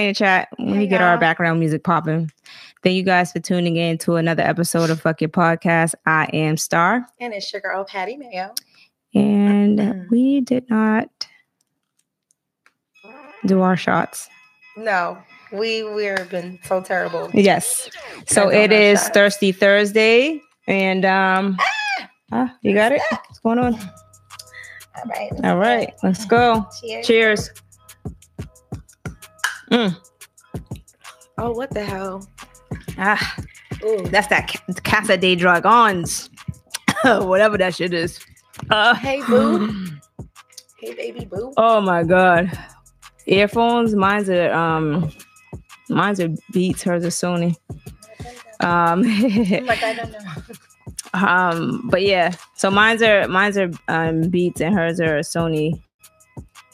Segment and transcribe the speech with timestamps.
[0.00, 0.48] in the chat.
[0.58, 2.30] Let me Hey, get our background music popping.
[2.82, 5.94] Thank you guys for tuning in to another episode of Fuck Your Podcast.
[6.06, 8.54] I am Star, And it's Sugar O Patty Mayo.
[9.14, 10.10] and Mhm.
[10.10, 11.08] we did not
[13.46, 14.28] do our shots.
[14.76, 15.18] No,
[15.52, 17.30] we we've been so terrible.
[17.34, 17.90] Yes.
[18.26, 19.10] So it is shots.
[19.10, 21.58] Thirsty Thursday, and um,
[22.32, 23.02] ah, you got it.
[23.10, 23.74] What's going on?
[23.74, 25.32] All right.
[25.44, 26.66] All right, let's go.
[26.80, 27.06] Cheers.
[27.06, 27.50] Cheers.
[29.72, 29.96] Mm.
[31.38, 32.26] Oh, what the hell?
[32.98, 33.36] Ah,
[33.84, 34.02] Ooh.
[34.10, 36.28] that's that Ca- Casa de Dragons,
[37.04, 38.20] whatever that shit is.
[38.70, 39.86] Uh, Hey, boo.
[40.78, 41.52] Hey, baby boo.
[41.56, 42.50] Oh my god.
[43.26, 45.12] Earphones, mine's are um
[45.88, 47.54] mine's are Beats, hers are Sony.
[48.60, 49.02] Um
[49.64, 50.18] like, I don't know.
[51.28, 55.80] um but yeah, so mine's are mine's are um Beats and hers are Sony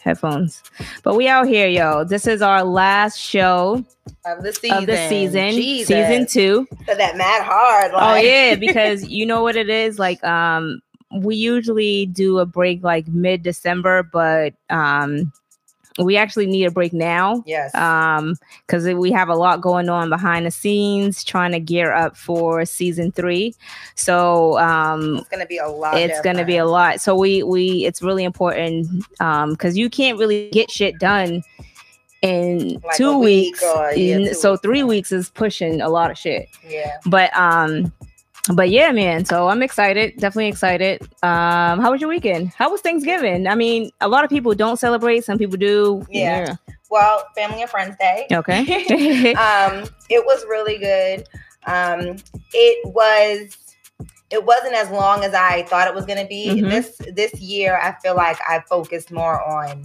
[0.09, 0.63] headphones.
[1.03, 2.05] But we out here, yo.
[2.05, 3.85] This is our last show
[4.25, 4.79] Of the season.
[4.79, 5.89] of the season, Jesus.
[5.89, 6.67] season 2.
[6.87, 7.93] So that mad hard.
[7.95, 10.81] Oh yeah, because you know what it is like um
[11.23, 15.33] we usually do a break like mid December, but um
[15.99, 17.75] we actually need a break now Yes.
[17.75, 22.17] um because we have a lot going on behind the scenes trying to gear up
[22.17, 23.55] for season 3.
[23.95, 25.99] So um it's gonna be a lot.
[25.99, 27.01] it's going to be a lot.
[27.01, 28.87] So we we it's really important
[29.21, 31.43] um cuz you can't really get shit done
[32.23, 33.63] in Like 2 a week weeks.
[33.63, 34.63] or, yeah, two so weeks.
[34.63, 36.97] 3 weeks is pushing a lot of shit Yeah.
[37.07, 37.93] but um
[38.55, 42.81] but yeah man so i'm excited definitely excited um how was your weekend how was
[42.81, 46.57] thanksgiving i mean a lot of people don't celebrate some people do Yeah.
[46.91, 48.27] Well, Family and Friends Day.
[48.33, 48.61] Okay
[49.35, 51.27] um, it was really good.
[51.67, 52.17] Um,
[52.55, 53.57] it was
[54.31, 56.47] it wasn't as long as I thought it was going to be.
[56.63, 56.71] Mhm.
[56.71, 59.85] This this year, I feel like I focused more on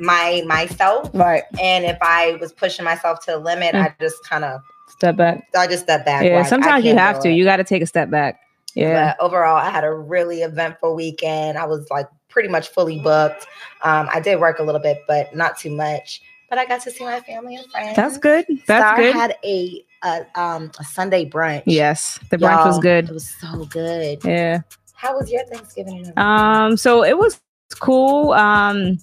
[0.00, 3.82] my myself, right and if I was pushing myself to the limit, Mm.
[3.84, 6.24] I just kind of step back I just step back.
[6.24, 7.34] yeah like, sometimes you have to it.
[7.34, 8.40] you got to take a step back
[8.74, 11.58] yeah But overall, I had a really eventful weekend.
[11.58, 13.46] I was like pretty much fully booked.
[13.82, 16.20] Um, I did work a little bit, but not too much.
[16.50, 17.96] But I got to see my family and friends.
[17.96, 21.62] that's good that's Star good had a, a um a Sunday brunch.
[21.66, 24.24] yes the brunch was Y'all, good It was so good.
[24.24, 24.60] yeah
[24.94, 26.10] How was your Thanksgiving?
[26.16, 27.40] um so it was
[27.80, 28.98] cool um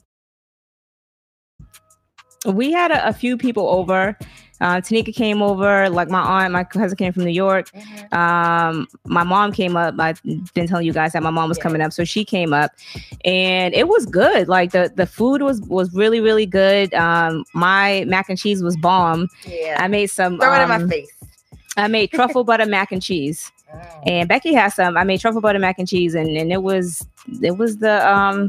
[2.46, 4.18] we had a, a few people over
[4.62, 7.70] uh, Tanika came over, like my aunt, my cousin came from New York.
[7.74, 8.14] Mhm.
[8.14, 10.22] um my mom came up i've
[10.54, 11.64] been telling you guys that my mom was Yeah.
[11.64, 12.72] coming up so she came up
[13.26, 18.06] and it was good like the the food was was really really good um my
[18.08, 19.78] mac and cheese was bomb Yeah.
[19.84, 21.12] i made some Throw it in my um, face.
[21.76, 24.04] i made truffle butter mac and cheese Mm.
[24.06, 27.06] and becky has some i made truffle butter mac and cheese and and it was
[27.42, 28.48] it was the um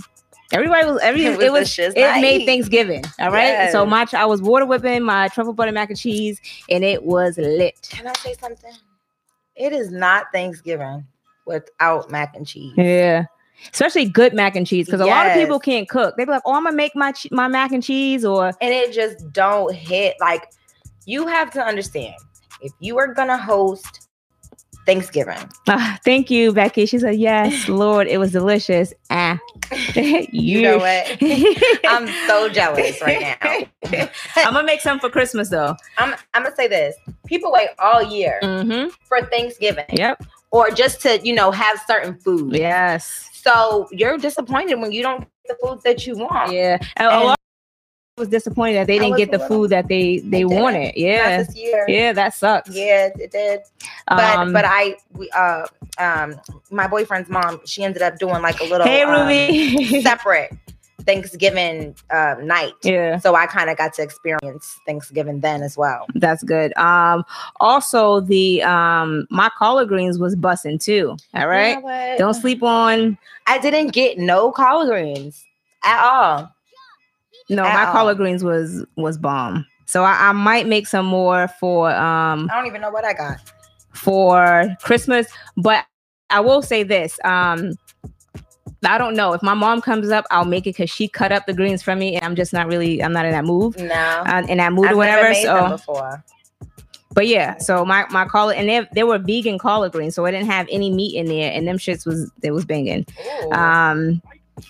[0.53, 4.13] everybody was every It it was it made thanksgiving all right so Yes.
[4.13, 6.41] my i was water whipping my truffle butter mac and cheese
[6.71, 8.73] and it was lit Can I say something?
[9.57, 11.07] It is not Thanksgiving
[11.47, 12.75] without mac and cheese.
[12.77, 13.25] Yeah.
[13.73, 16.15] Especially good mac and cheese because a lot of people can't cook.
[16.17, 18.75] They be like, "Oh, I'm gonna make my che- my mac and cheese," or and
[18.75, 20.47] it just don't hit like
[21.07, 22.15] you have to understand
[22.61, 24.06] if you are gonna host
[24.87, 25.39] Thanksgiving,
[25.69, 29.39] Ah, "Thank you, Becky." She said, "Yes, Lord, it was delicious." Ah,
[30.33, 31.19] you know what?
[31.89, 34.01] I'm so jealous right now.
[34.37, 35.75] I'm gonna make some for Christmas though.
[35.99, 36.95] I'm I'm gonna say this:
[37.27, 38.89] people wait all year Mm-hmm.
[39.05, 40.23] for Thanksgiving, Yep.
[40.53, 42.55] or just to you know have certain food.
[42.57, 43.29] Yes.
[43.33, 46.53] So you're disappointed when you don't get the foods that you want.
[46.53, 46.79] Yeah.
[46.97, 47.39] And And- lot
[48.17, 50.95] was disappointed that they didn't get the little- food that they they wanted.
[50.97, 51.43] Yeah.
[51.43, 51.85] this year.
[51.87, 52.71] Yeah, that sucks.
[52.71, 53.61] Yeah, it did.
[54.09, 55.67] But Um, but I we uh
[55.99, 56.41] um
[56.71, 60.01] my boyfriend's mom she ended up doing like a little hey, um, Ruby.
[60.03, 60.51] separate
[61.05, 62.73] Thanksgiving uh, night.
[62.83, 63.19] yeah.
[63.19, 66.07] So I kind of got to experience Thanksgiving then as well.
[66.15, 66.77] That's good.
[66.79, 67.23] Um,
[67.61, 71.17] also the um my collard greens was bussing too.
[71.35, 71.77] All right.
[71.77, 72.15] You know?
[72.19, 75.45] Don't sleep on I didn't get no collard greens
[75.85, 76.51] at all.
[77.49, 77.93] No, At my all.
[77.93, 79.67] collard greens was was bomb.
[79.87, 83.13] So I, I might make some more for um I don't even know what I
[83.13, 83.39] got.
[83.93, 85.27] for Christmas,
[85.57, 85.85] but
[86.31, 87.19] I will say this.
[87.25, 87.73] Um
[88.85, 91.47] I don't know if my mom comes up, I'll make it because she cut up
[91.47, 93.95] the greens for me, and I'm just not really, I'm not in that move, No,
[93.95, 95.35] uh, in that mood I've or whatever.
[95.35, 96.23] So, before.
[97.13, 100.31] but yeah, so my my collard, and they they were vegan collard greens, so I
[100.31, 103.07] didn't have any meat in there, and them shits was they was banging.
[103.45, 103.53] Ooh.
[103.53, 104.23] Um,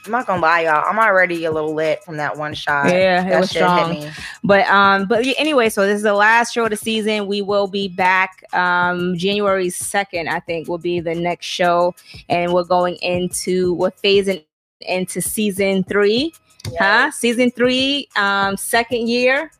[0.05, 0.85] I'm not gonna lie, y'all.
[0.85, 2.87] I'm already a little lit from that one shot.
[2.87, 4.11] Yeah, it was strong.
[4.43, 7.27] But um, but anyway, so this is the last show of the season.
[7.29, 11.95] We will be back um January second, I think, will be the next show,
[12.29, 14.45] and we're going into we're phasing
[14.81, 16.35] into season three,
[16.79, 17.11] huh?
[17.13, 19.51] Season three, um, second year.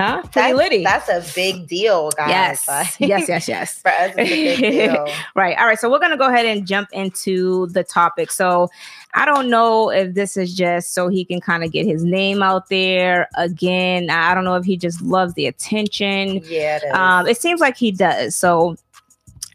[0.00, 0.22] Huh?
[0.22, 0.84] Pretty That's, litty.
[0.84, 2.28] that's a big deal, guys.
[2.30, 2.68] yes.
[2.68, 3.78] Like, yes, yes, yes.
[3.82, 5.06] For us, it's a big deal.
[5.34, 5.56] Right.
[5.58, 5.78] All right.
[5.78, 8.30] So we're going to go ahead and jump into the topic.
[8.30, 8.68] So
[9.14, 12.42] I don't know if this is just so he can kind of get his name
[12.42, 14.08] out there again.
[14.10, 16.40] I don't know if he just loves the attention.
[16.44, 16.94] Yeah, it is.
[16.94, 18.36] Um, it seems like he does.
[18.36, 18.76] So,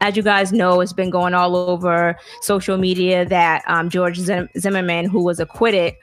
[0.02, 4.50] as you guys know, it's been going all over social media that um, George Zim-
[4.58, 5.96] Zimmerman, who was acquitted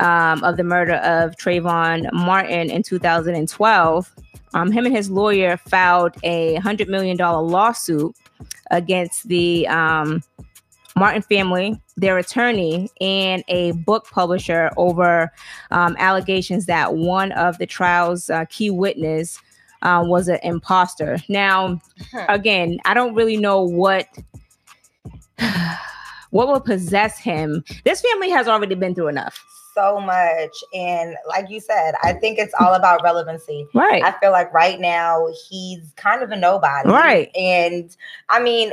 [0.00, 4.14] um, of the murder of Trayvon Martin in 2012,
[4.54, 8.16] um, him and his lawyer filed a $100 million lawsuit
[8.70, 10.22] against the um,
[10.96, 15.30] Martin family, their attorney, and a book publisher over
[15.70, 19.40] um, allegations that one of the trial's uh, key witness
[19.84, 21.18] uh, was an imposter.
[21.28, 21.80] Now,
[22.28, 24.08] again, I don't really know what
[26.30, 27.64] what will possess him.
[27.84, 29.42] This family has already been through enough,
[29.74, 30.52] so much.
[30.74, 33.66] And like you said, I think it's all about relevancy.
[33.74, 34.02] right?
[34.02, 36.88] I feel like right now he's kind of a nobody.
[36.88, 37.30] Right.
[37.36, 37.94] And
[38.28, 38.72] I mean,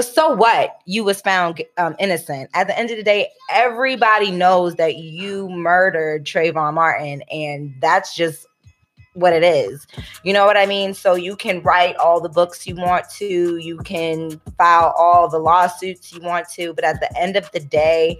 [0.00, 0.78] so what?
[0.86, 2.50] You was found um, innocent.
[2.54, 8.14] At the end of the day, everybody knows that you murdered Trayvon Martin, and that's
[8.14, 8.46] just
[9.14, 9.86] what it is.
[10.24, 10.94] You know what I mean?
[10.94, 15.38] So you can write all the books you want to, you can file all the
[15.38, 18.18] lawsuits you want to, but at the end of the day,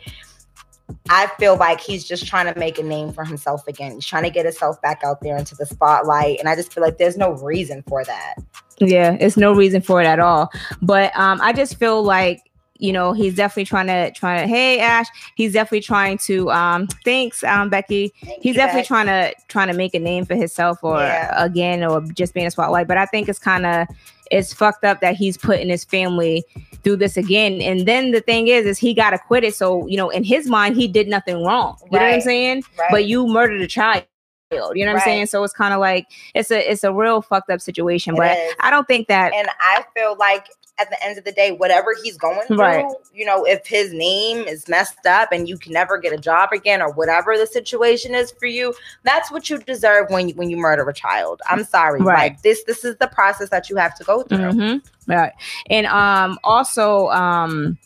[1.09, 3.93] I feel like he's just trying to make a name for himself again.
[3.93, 6.39] He's trying to get himself back out there into the spotlight.
[6.39, 8.35] And I just feel like there's no reason for that.
[8.79, 10.51] Yeah, it's no reason for it at all.
[10.81, 12.43] But um, I just feel like
[12.79, 14.47] you know he's definitely trying to trying to.
[14.49, 16.51] Hey Ash, he's definitely trying to.
[16.51, 18.13] Um, thanks, um, Becky.
[18.41, 21.33] He's definitely trying to trying to make a name for himself, or Yeah.
[21.45, 22.89] again, or just being a spotlight.
[22.89, 23.87] But I think it's kind of
[24.31, 26.45] it's fucked up that he's putting his family
[26.83, 27.61] through this again.
[27.61, 29.55] And then the thing is, is he got acquitted.
[29.55, 31.77] So you know, in his mind, he did nothing wrong.
[31.91, 32.65] You know what I'm saying?
[32.79, 32.89] Right?
[32.91, 34.05] But you murdered a child.
[34.51, 35.27] You know what I'm saying?
[35.27, 38.15] So it's kind of like it's a it's a real fucked up situation.
[38.15, 38.55] It but is.
[38.61, 40.49] I don't think that and I feel like
[40.79, 42.85] at the end of the day, whatever he's going through, Right.
[43.13, 46.51] you know, if his name is messed up and you can never get a job
[46.53, 50.49] again, or whatever the situation is for you, that's what you deserve when you, when
[50.51, 51.41] you murder a child.
[51.49, 52.33] I'm sorry, Right.
[52.33, 54.39] Like this, this is the process that you have to go through.
[54.39, 54.83] Mhm.
[55.07, 55.33] Right.
[55.69, 57.77] And um also um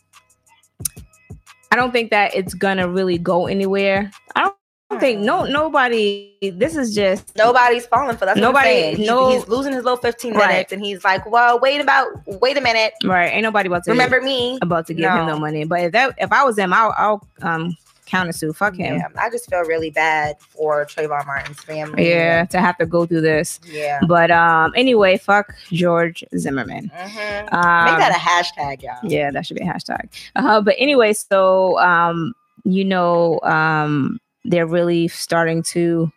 [1.73, 4.11] I don't think that it's gonna really go anywhere.
[4.37, 4.57] I don't
[5.01, 8.37] think no nobody this is just Nobody's falling for that.
[8.37, 8.95] Nobody-.
[8.95, 10.49] He's, no- he's losing his little 15 Right.
[10.49, 12.09] minutes, and he's like, "Well, wait about,
[12.41, 12.93] wait a minute.
[13.05, 13.33] right.
[13.33, 15.39] Ain't nobody about to Remember me?" about to give him no No.
[15.41, 15.65] money.
[15.65, 18.53] But if that if I was him, I'll I'll um counter sue.
[18.53, 18.97] Fuck him.
[18.99, 22.09] Yeah, I just feel really bad for Trayvon Martin's family.
[22.09, 23.59] Yeah, to have to go through this.
[23.67, 23.99] yeah.
[24.07, 26.93] But um anyway, fuck George Zimmerman.
[26.97, 27.53] Mhm.
[27.53, 28.19] Um, Make that a
[28.61, 28.99] hashtag, y'all.
[29.03, 30.09] Yeah, that should be a hashtag.
[30.37, 32.35] Uh, but anyway, so um,
[32.65, 36.11] you know, um, they're really starting to.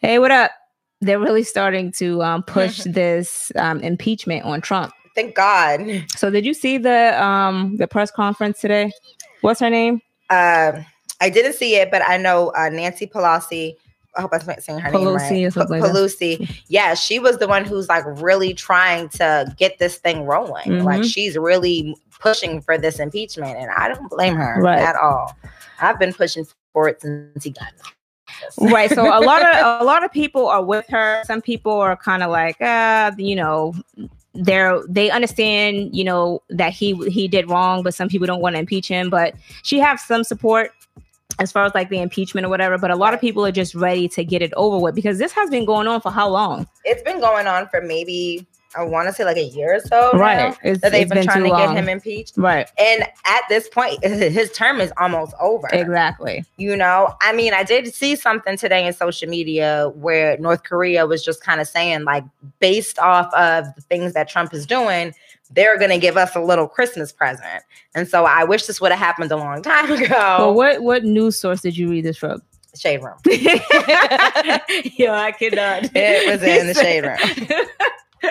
[0.00, 0.50] Hey, what up?
[1.00, 4.92] They're really starting to um, push this um, impeachment on Trump.
[5.14, 6.04] Thank God.
[6.16, 8.90] So, did you see the um, the press conference today?
[9.42, 10.00] What's her name?
[10.30, 10.80] Uh,
[11.20, 13.76] I didn't see it, but I know uh, Nancy Pelosi.
[14.16, 15.52] I hope I'm saying her Pelosi name right.
[15.52, 15.90] something like.
[15.90, 16.62] Pelosi.
[16.68, 20.84] Yeah, she was the one who's like really trying to get this thing rolling.
[20.84, 21.12] Like Mhm.
[21.12, 24.78] she's really pushing for this impeachment, and I don't blame her Right.
[24.80, 25.36] at all.
[25.80, 28.72] I've been pushing for it since he in office.
[28.72, 31.22] right so a lot of a lot of people are with her.
[31.24, 33.74] Some people are kind of like uh you know
[34.34, 38.56] they're they understand you know that he he did wrong but some people don't want
[38.56, 40.72] to impeach him but she has some support
[41.38, 43.76] as far as like the impeachment or whatever but a lot of people are just
[43.76, 46.66] ready to get it over with because this has been going on for how long?
[46.84, 50.10] It's been going on for maybe I want to say like a year or so.
[50.12, 52.34] now right it's, That they've been, been trying to get him impeached.
[52.36, 55.68] right And at this point, his term is almost over.
[55.72, 60.62] exactly You know, I mean, I did see something today in social media where North
[60.64, 62.24] Korea was just kind of saying, like,
[62.60, 65.14] based off of the things that Trump is doing,
[65.50, 67.62] they're going to give us a little Christmas present.
[67.94, 70.08] And so I wish this would have happened a long time ago.
[70.38, 72.42] well what what news source did you read this from
[72.76, 73.14] shade room.
[73.26, 77.66] yeah i cannot It was in the shade room.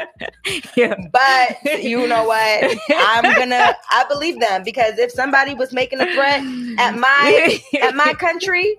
[0.75, 2.77] yeah But you know what?
[2.89, 6.41] I'm gonna I believe them because if somebody was making a threat
[6.79, 8.77] at my at my country,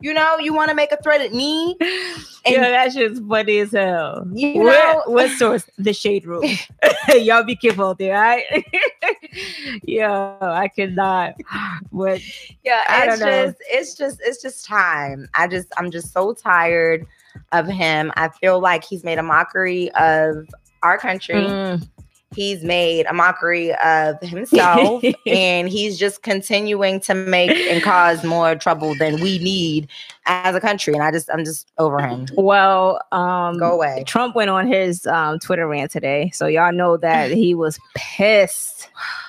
[0.00, 3.58] you know, you want to make a threat at me, and yeah, that shit's funny
[3.58, 4.26] as hell.
[4.32, 5.68] you know, what source?
[5.76, 6.44] The shade room.
[7.08, 8.64] Y'all be careful out there, all right?
[9.82, 11.34] yeah, I cannot.
[11.90, 12.20] What?
[12.64, 13.44] yeah, it's don't know.
[13.46, 15.28] just it's just it's just time.
[15.34, 17.06] I just I'm just so tired
[17.52, 18.12] of him.
[18.16, 20.48] I feel like he's made a mockery of
[20.82, 21.36] our country.
[21.36, 21.88] Mm,
[22.34, 28.54] he's made a mockery of himself and he's just continuing to make and cause more
[28.54, 29.88] trouble than we need
[30.26, 30.94] as a country.
[30.94, 32.26] And i just i'm just over him.
[32.36, 34.04] Well um go away.
[34.06, 36.30] Trump went on his um twitter rant today.
[36.32, 38.90] So y'all know that he was pissed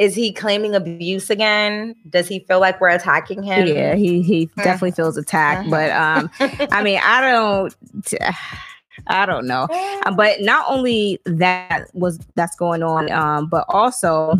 [0.00, 1.94] is he claiming abuse again?
[2.08, 3.66] Does he feel like we're attacking him?
[3.66, 5.68] Yeah, he he definitely feels attacked.
[5.68, 8.14] But um, I mean, I don't.
[9.06, 9.66] I don't know.
[10.04, 14.38] Uh, but not only that was that's going on, um, but also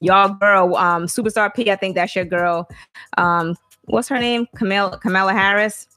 [0.00, 2.68] y'all girl, um, superstar P, I think that's your girl.
[3.16, 4.46] Um, what's her name?
[4.56, 5.88] Kamala Kamala Harris.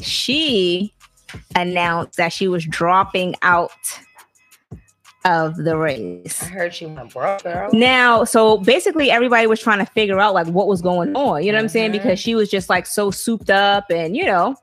[0.00, 0.92] She
[1.54, 3.70] announced that she was dropping out
[5.24, 6.42] of the race.
[6.42, 7.70] I heard she went broke, girl.
[7.72, 11.42] Now, so basically everybody was trying to figure out like what was going on.
[11.42, 11.64] You know what mm-hmm.
[11.64, 11.92] I'm saying?
[11.92, 12.02] Mm-hmm.
[12.02, 14.56] Because she was just like so souped up and you know,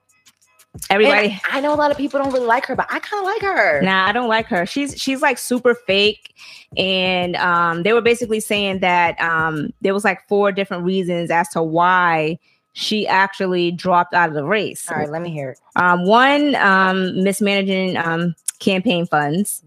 [0.90, 3.22] Everybody, and I know a lot of people don't really like her, but I kind
[3.22, 3.82] of like her.
[3.82, 4.66] Nah, I don't like her.
[4.66, 6.36] She's she's like super fake,
[6.78, 11.50] and um, they were basically saying that um, there was like four different reasons as
[11.50, 12.38] to why
[12.74, 14.90] she actually dropped out of the race.
[14.90, 15.60] All right, let me hear it.
[15.76, 19.64] Um, one, um, mismanaging um, campaign funds.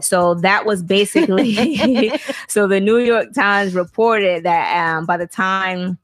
[0.00, 2.12] So that was basically
[2.48, 5.98] so the New York Times reported that um, by the time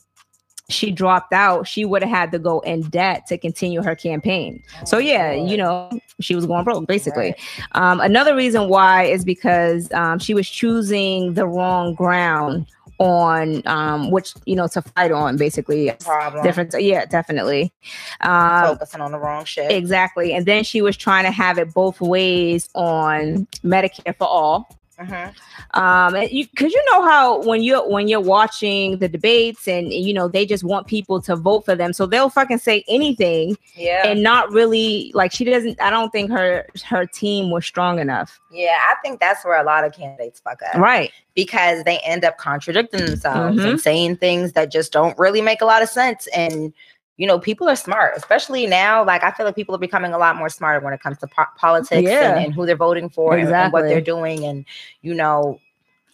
[0.70, 4.62] she dropped out, she would have had to go in debt to continue her campaign.
[4.84, 5.90] So yeah, you know,
[6.20, 7.34] she was going broke basically.
[7.72, 12.66] Um, another reason why is because um, she was choosing the wrong ground
[12.98, 15.92] on um which you know to fight on basically.
[16.00, 16.42] Problem.
[16.42, 17.72] different yeah definitely.
[18.20, 19.70] Um focusing on the wrong shit.
[19.70, 20.32] exactly.
[20.32, 24.68] And then she was trying to have it both ways on medicare for all
[25.00, 25.80] Mm-hmm.
[25.80, 30.12] Um, because you, you, know how when you when you're watching the debates and you
[30.12, 34.06] know they just want people to vote for them, so they'll fucking say anything, yeah,
[34.06, 35.80] and not really like she doesn't.
[35.80, 38.40] I don't think her her team was strong enough.
[38.50, 41.12] Yeah, I think that's where a lot of candidates fuck up, right?
[41.36, 43.68] Because they end up contradicting themselves mm-hmm.
[43.68, 46.72] and saying things that just don't really make a lot of sense, and
[47.18, 49.04] you know, people are smart, especially now.
[49.04, 51.26] Like, I feel like people are becoming a lot more smarter when it comes to
[51.26, 52.36] po- politics yeah.
[52.36, 53.54] and, and, who they're voting for exactly.
[53.54, 54.44] and, and, what they're doing.
[54.44, 54.64] And,
[55.02, 55.58] you know,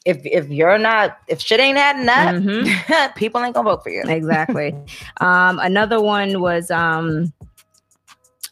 [0.06, 3.12] if if you're not, if shit ain't adding up, mm-hmm.
[3.18, 4.02] people ain't gonna vote for you.
[4.06, 4.74] Exactly.
[5.20, 7.32] um, another one was um,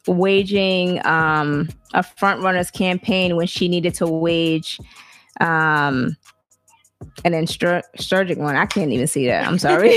[0.06, 4.78] waging um, a front runners campaign when she needed to wage
[5.40, 6.16] um,
[7.24, 8.56] an insurgent one.
[8.56, 9.46] I can't even see that.
[9.46, 9.90] I'm sorry.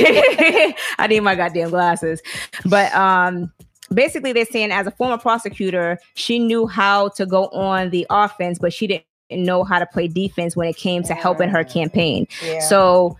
[0.98, 2.22] I need my goddamn glasses.
[2.66, 3.52] But um
[3.94, 8.60] basically they're saying as a former prosecutor, she knew how to go on the offense,
[8.60, 12.28] but she didn't know how to play defense when it came to helping her campaign.
[12.44, 12.60] Yeah.
[12.60, 13.18] So,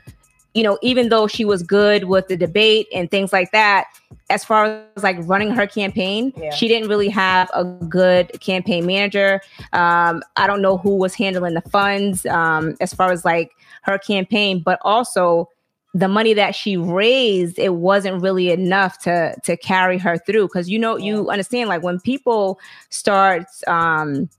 [0.56, 3.88] you know, even though she was good with the debate and things like that,
[4.30, 6.50] as far as like running her campaign, yeah.
[6.50, 9.42] she didn't really have a good campaign manager.
[9.74, 14.00] Um, I don't know who was handling the funds um, as far as like her
[14.00, 15.50] campaign, but also
[15.94, 20.48] the money that she raised, it wasn't really enough to to carry her through.
[20.48, 22.60] Because you know, you understand, like when people
[22.90, 24.30] start um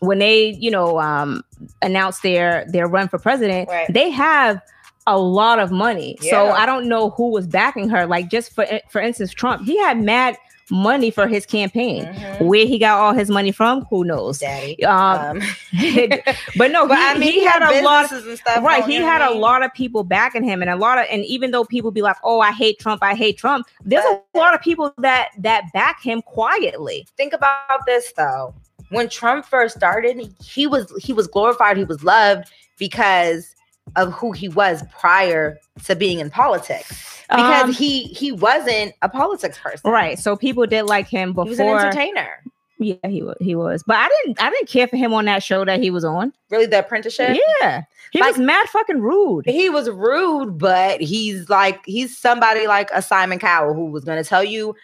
[0.00, 1.44] when they, you know, um
[1.82, 3.92] announce their their run for president, right.
[3.92, 4.60] they have
[5.06, 6.16] a lot of money.
[6.20, 6.30] Yeah.
[6.30, 8.06] So I don't know who was backing her.
[8.06, 10.36] Like just for for instance, Trump, he had mad
[10.70, 12.04] money for his campaign.
[12.04, 12.44] Mm-hmm.
[12.46, 14.38] Where he got all his money from, who knows?
[14.38, 14.82] Daddy.
[14.84, 15.42] Um, um.
[16.56, 18.64] but no, but he, I mean, he, he had, had a lot of stuff.
[18.64, 21.50] Right, he had a lot of people backing him, and a lot of, and even
[21.50, 24.54] though people be like, "Oh, I hate Trump, I hate Trump," there's but, a lot
[24.54, 27.06] of people that that back him quietly.
[27.16, 28.54] Think about this though.
[28.88, 33.54] When Trump first started, he was he was glorified, he was loved because
[33.96, 37.22] of who he was prior to being in politics.
[37.28, 39.90] Because um, he he wasn't a politics person.
[39.90, 42.42] right so people did like him before he was an entertainer.
[42.78, 45.42] Yeah he was he was but i didn't i didn't care for him on that
[45.42, 46.32] show that he was on.
[46.50, 47.38] Really the apprenticeship?
[47.60, 49.46] Yeah he like, was mad fucking rude.
[49.46, 54.22] he was rude but he's like he's somebody like a simon cowell who was going
[54.22, 54.74] to tell you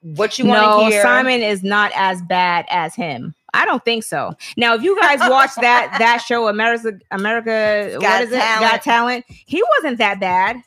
[0.00, 1.02] what you want to no, hear.
[1.02, 4.34] Simon is not as bad as him I don't think so.
[4.56, 8.62] Now, if you guys watch that that show, America, America, Got what is talent.
[8.62, 8.70] it?
[8.70, 9.24] Got talent.
[9.28, 10.62] He wasn't that bad.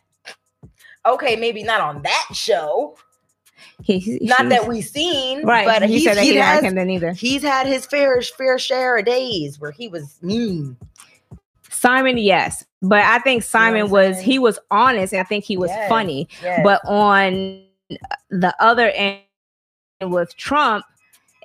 [1.05, 2.97] Okay, maybe not on that show.
[3.83, 5.65] He, he, not that we've seen, right?
[5.65, 7.11] But he said that he, he has, him then either.
[7.11, 10.77] He's had his fair fair share of days where he was mean.
[11.69, 15.43] Simon, yes, but I think Simon you know was he was honest, and I think
[15.43, 16.27] he was yes, funny.
[16.41, 16.61] Yes.
[16.63, 17.63] But on
[18.29, 19.19] the other end
[20.01, 20.85] with Trump,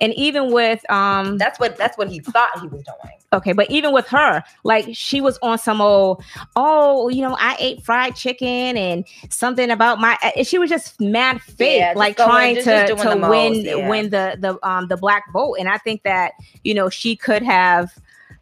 [0.01, 3.69] and even with um that's what that's what he thought he was doing okay but
[3.71, 6.21] even with her like she was on some old
[6.57, 11.41] oh you know i ate fried chicken and something about my she was just mad
[11.41, 13.89] fake yeah, like trying just, to just to win most, yeah.
[13.89, 16.33] win the the um the black vote and i think that
[16.65, 17.91] you know she could have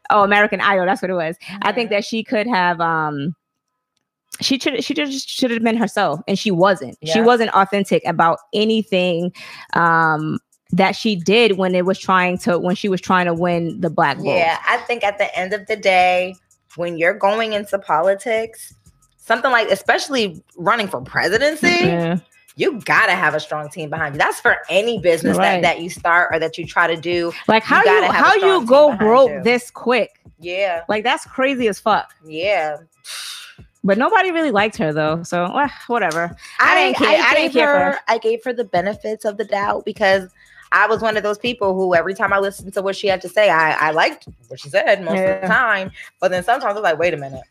[0.10, 0.86] oh American Idol.
[0.86, 1.38] That's what it was.
[1.62, 1.92] I think Mhm.
[1.94, 3.36] that she could have um
[4.42, 6.98] she should she just should have been herself and she wasn't.
[7.06, 9.34] She wasn't authentic about anything
[9.74, 10.40] um
[10.72, 13.90] that she did when it was trying to when she was trying to win the
[13.90, 14.26] black vote.
[14.26, 16.36] Yeah, I think at the end of the day,
[16.76, 18.74] when you're going into politics,
[19.18, 22.18] something like especially running for presidency, Yeah.
[22.56, 24.20] you gotta have a strong team behind you.
[24.20, 25.62] That's for any business Right.
[25.62, 27.32] that, that you start or that you try to do.
[27.48, 29.44] Like how you, a how you go broke you.
[29.44, 30.12] this quick?
[30.40, 32.14] Yeah, Like that's crazy as fuck.
[32.26, 32.78] yeah.
[33.82, 35.24] But nobody really liked her though.
[35.24, 36.36] So eh, whatever.
[36.60, 37.08] I didn't care.
[37.24, 37.92] I didn't gave care her.
[37.94, 38.00] her.
[38.10, 40.30] I gave her the benefits of the doubt because
[40.72, 43.22] I was one of those people who every time I listened to what she had
[43.22, 45.92] to say, I, I liked what she said most of the time.
[46.20, 47.44] But then sometimes I was like, wait a minute.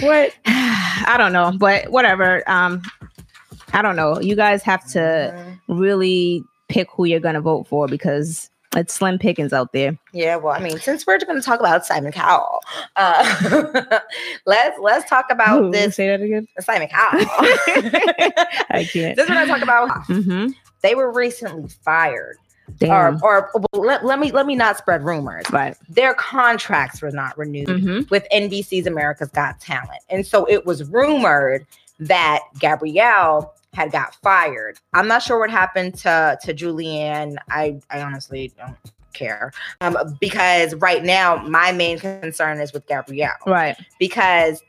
[0.00, 2.48] What I don't know, but whatever.
[2.48, 2.82] Um
[3.72, 4.20] I don't know.
[4.20, 5.60] You guys have to Mhm.
[5.68, 9.98] really pick who you're gonna vote for because it's slim pickings out there.
[10.12, 12.60] Yeah, well, I mean, since we're going to talk about Simon Cowell,
[12.96, 14.00] uh,
[14.46, 16.48] let's let's talk about Ooh, this Say that again.
[16.60, 17.20] Simon Cowell.
[18.70, 19.14] I can't.
[19.16, 19.90] this we're going to talk about.
[20.06, 20.46] hmm
[20.82, 22.36] They were recently fired,
[22.78, 23.22] Damn.
[23.22, 25.44] or, or let, let me let me not spread rumors.
[25.50, 25.76] right.
[25.88, 30.84] Their contracts were not renewed hmm with NBC's America's Got Talent, and so it was
[30.90, 31.66] rumored
[32.00, 34.78] that Gabrielle had got fired.
[34.92, 37.36] I'm not sure what happened to to Julianne.
[37.50, 38.76] I I honestly don't
[39.12, 43.76] care um, because right now my main concern is with Gabrielle Right.
[43.98, 44.62] because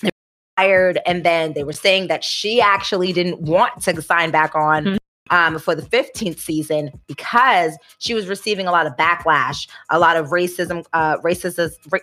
[0.00, 4.30] they were fired and then they were saying that she actually didn't want to sign
[4.30, 4.98] back on Mhm.
[5.30, 10.16] Um, for the 15th season because she was receiving a lot of backlash, a lot
[10.16, 11.70] of racism, uh, racism.
[11.90, 11.98] Ra-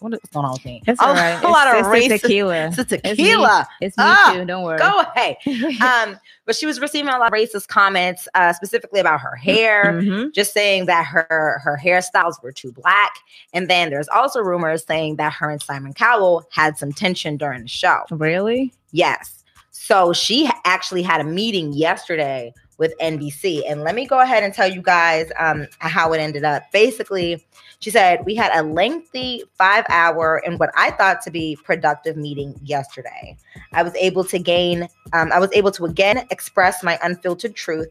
[0.00, 0.82] what is going on with me?
[0.86, 1.40] It's a, all right.
[1.42, 2.66] a lot It's- of racist tequila.
[2.66, 3.24] It's a It's me.
[3.24, 3.66] tequila.
[3.80, 4.44] It's me Ah, too.
[4.44, 4.78] Don't worry.
[4.78, 5.38] Go away.
[5.80, 9.94] Um, but she was receiving a lot of racist comments, uh, specifically about her hair
[10.02, 10.34] Mhm.
[10.34, 13.12] just saying that her her hairstyles were too black.
[13.54, 17.62] And then there's also rumors saying that her and Simon Cowell had some tension during
[17.62, 18.02] the show.
[18.10, 18.74] Really?
[18.92, 19.42] Yes.
[19.70, 23.62] So she actually had a meeting yesterday with NBC.
[23.68, 26.64] And let me go ahead and tell you guys um, how it ended up.
[26.72, 27.44] Basically,
[27.80, 32.16] she said, We had a lengthy five hour and what I thought to be productive
[32.16, 33.36] meeting yesterday.
[33.72, 37.88] I was able to gain, um, I was able to again express my unfiltered truth.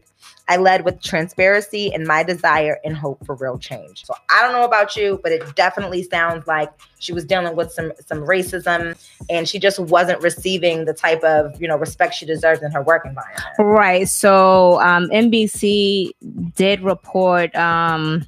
[0.48, 4.04] I led with transparency and my desire and hope for real change.
[4.04, 7.72] So I don't know about you, but it definitely sounds like she was dealing with
[7.72, 8.96] some some racism
[9.30, 12.82] and she just wasn't receiving the type of you know respect she deserves in her
[12.82, 13.44] work environment.
[13.58, 14.08] Right.
[14.08, 16.10] So um, NBC
[16.54, 18.26] did report um,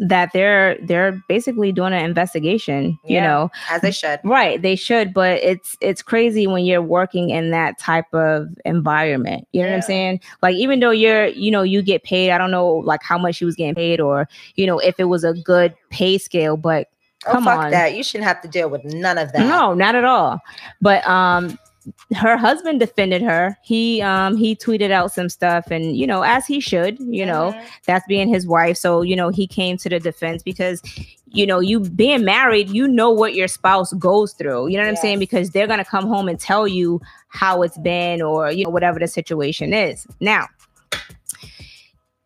[0.00, 2.98] that they're they're basically doing an investigation.
[3.04, 4.20] You know, As they should.
[4.24, 4.60] right?
[4.60, 9.46] They should, but it's it's crazy when you're working in that type of environment.
[9.52, 10.20] You know what I'm saying?
[10.42, 13.36] Like even though you're you know you get paid, I don't know like how much
[13.36, 16.88] she was getting paid or you know if it was a good pay scale, but
[17.24, 17.70] Oh Come fuck on.
[17.70, 17.94] that!
[17.94, 19.46] You shouldn't have to deal with none of that.
[19.46, 20.40] no, not at all.
[20.80, 21.56] But um
[22.14, 23.56] her husband defended her.
[23.62, 27.52] He um he tweeted out some stuff and you know as he should, you know,
[27.52, 27.64] Mhm.
[27.86, 28.76] that's being his wife.
[28.76, 30.82] So, you know, he came to the defense because
[31.34, 34.66] you know, you being married, you know what your spouse goes through.
[34.68, 35.18] You know what I'm saying?
[35.18, 38.70] Because they're going to come home and tell you how it's been or you know
[38.70, 40.06] whatever the situation is.
[40.20, 40.46] Now,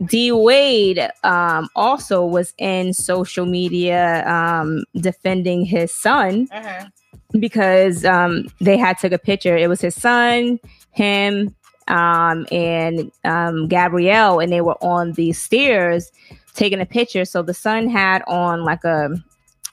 [0.05, 6.93] D Wade um, also was in social media um, defending his son Mhm.
[7.41, 9.57] because um, they had took a picture.
[9.57, 11.55] It was his son, him,
[11.89, 16.13] um, and um, Gabrielle, and they were on the stairs
[16.55, 17.25] taking a picture.
[17.25, 19.11] So the son had on like a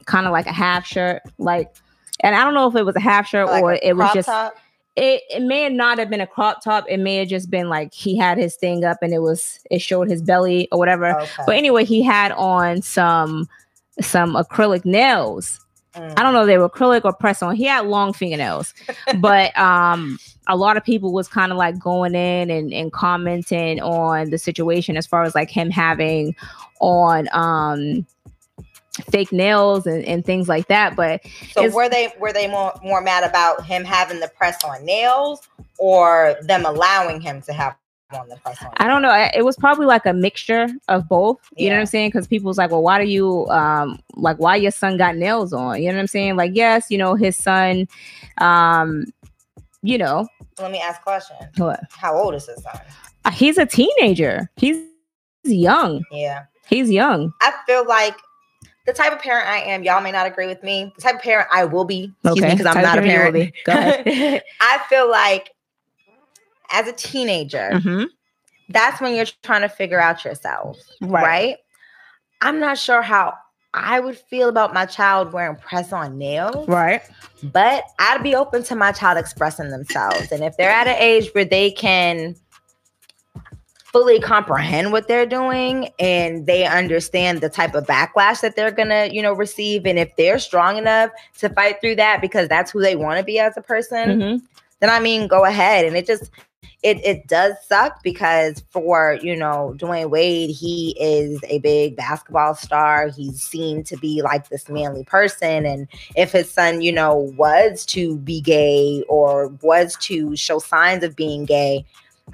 [0.06, 1.74] kind of like a half shirt, like,
[2.22, 4.28] and I don't know if it was a half shirt Like or it was just.
[4.30, 4.56] top?
[4.96, 6.86] It, it may not have been a crop top.
[6.88, 9.80] It may have just been like he had his thing up and it was it
[9.80, 11.20] showed his belly or whatever.
[11.20, 11.44] Okay.
[11.48, 13.48] But anyway, he had on some
[14.00, 15.60] some acrylic nails.
[15.96, 16.14] Mm.
[16.18, 17.56] I don't know if they were acrylic or press on.
[17.56, 18.74] He had long fingernails,
[19.20, 23.80] but um, a lot of people was kind of like going in and, and commenting
[23.82, 26.36] on the situation as far as like him having
[26.80, 28.06] on um
[29.10, 30.96] fake nails and, and things like that.
[30.96, 34.86] But So were they were they more more mad about him having the press on
[34.86, 35.42] nails
[35.80, 37.76] or them allowing him to have
[38.14, 38.72] on the press on?
[38.78, 39.12] I don't know.
[39.34, 41.40] It was probably like a mixture of both.
[41.56, 42.10] You know what I'm saying?
[42.10, 45.54] Because people was like, well, why do you um like why your son got nails
[45.54, 45.82] on?
[45.82, 46.36] You know what I'm saying?
[46.36, 47.88] Like, yes, you know, his son,
[48.40, 49.06] um,
[49.82, 50.28] you know,
[50.60, 51.36] Let me ask a question.
[51.58, 51.80] what?
[51.92, 52.80] How old is his son?
[53.26, 54.50] Uh, he's a teenager.
[54.58, 54.78] He's
[55.44, 56.04] young.
[56.12, 56.44] Yeah.
[56.68, 57.34] He's young.
[57.42, 58.16] I feel like
[58.86, 60.92] the type of parent I am, y'all may not agree with me.
[60.96, 62.52] The type of parent I will be, excuse me, Okay.
[62.58, 63.36] because I'm not a parent parent.
[63.36, 63.54] you will be.
[63.66, 64.44] Go ahead.
[64.62, 65.52] I feel like
[66.72, 68.08] as a teenager, Mhm.
[68.70, 71.24] that's when you're trying to figure out yourself, Right.
[71.24, 71.58] right?
[72.42, 73.36] I'm not sure how
[73.74, 76.68] I would feel about my child wearing press on nails.
[76.68, 77.02] Right.
[77.42, 80.32] But I'd be open to my child expressing themselves.
[80.32, 82.36] And if they're at an age where they can
[83.94, 89.08] fully comprehend what they're doing and they understand the type of backlash that they're gonna
[89.12, 92.82] you know receive and if they're strong enough to fight through that because that's who
[92.82, 94.46] they want to be as a person mm-hmm.
[94.80, 96.32] then i mean go ahead and it just
[96.82, 102.56] it it does suck because for you know Dwyane Wade, he is a big basketball
[102.56, 103.08] star.
[103.08, 107.86] He's seen to be like this manly person, and if his son, you know, was
[107.88, 111.86] to be gay or was to show signs of being gay,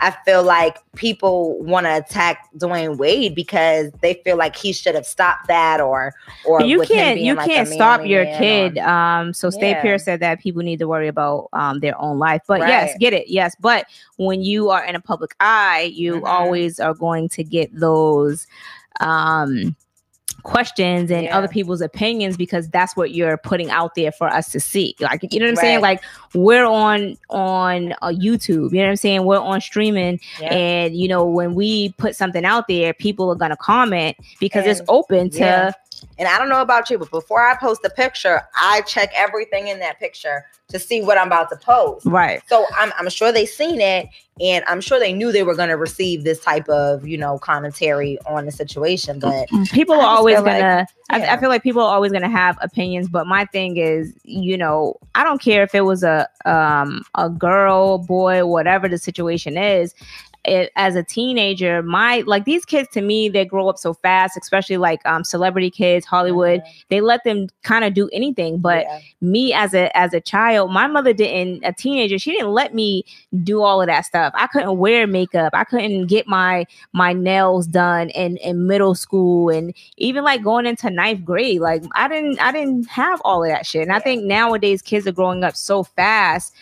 [0.02, 4.96] I feel like people want to attack Dwyane Wade because they feel like he should
[4.96, 6.14] have stopped that or
[6.46, 8.78] or you can't you like can't stop your kid.
[8.78, 9.82] Or, um so Stay yeah.
[9.82, 12.44] Pierce said that people need to worry about um their own life.
[12.48, 12.70] But right.
[12.70, 13.30] yes, get it.
[13.30, 16.26] Yes, but when you are in a public eye, you mm-hmm.
[16.26, 18.48] always are going to get those
[19.02, 19.76] um
[20.44, 21.38] questions and yeah.
[21.38, 24.96] other people's opinions because that's what you're putting out there for us to see.
[25.00, 25.62] Like you know what I'm right.
[25.62, 25.82] saying?
[25.82, 29.26] Like we're on on uh, YouTube, you know what I'm saying?
[29.26, 30.54] We're on streaming yeah.
[30.54, 34.64] and you know when we put something out there, people are going to comment because
[34.64, 35.72] and, it's open to yeah.
[36.18, 39.68] And I don't know about you, but before I post a picture, I check everything
[39.68, 42.06] in that picture to see what I'm about to post.
[42.06, 42.42] Right.
[42.48, 44.08] So I'm, I'm sure they seen it
[44.40, 47.40] and I'm sure they knew they were going to receive this type of, you know,
[47.40, 49.20] commentary on the situation.
[49.20, 52.22] But people are always going like, to, I, I feel like people are always going
[52.22, 53.10] to have opinions.
[53.10, 57.30] But my thing is, you know, I don't care if it was a, um, a
[57.30, 59.94] girl, boy, whatever the situation is
[60.46, 64.38] it, as a teenager, my like these kids to me, they grow up so fast,
[64.42, 66.62] especially like um, celebrity kids, Hollywood.
[66.62, 66.80] Mm-hmm.
[66.90, 68.60] They let them kind of do anything.
[68.60, 69.00] But yeah.
[69.22, 71.64] me as a as a child, my mother didn't.
[71.64, 73.04] A teenager, she didn't let me
[73.44, 74.34] do all of that stuff.
[74.36, 75.52] I couldn't wear makeup.
[75.54, 80.66] I couldn't get my my nails done in in middle school, and even like going
[80.66, 81.60] into ninth grade.
[81.60, 83.82] Like I didn't I didn't have all of that shit.
[83.82, 83.98] And yeah.
[83.98, 86.54] I think nowadays kids are growing up so fast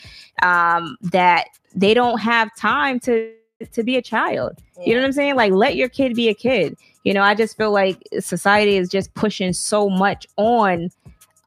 [0.42, 3.32] um, that they don't have time to
[3.72, 4.62] to be a child.
[4.78, 4.86] Yeah.
[4.86, 5.36] You know what I'm saying?
[5.36, 6.78] Like let your kid be a kid.
[7.04, 10.90] You know, I just feel like society is just pushing so much on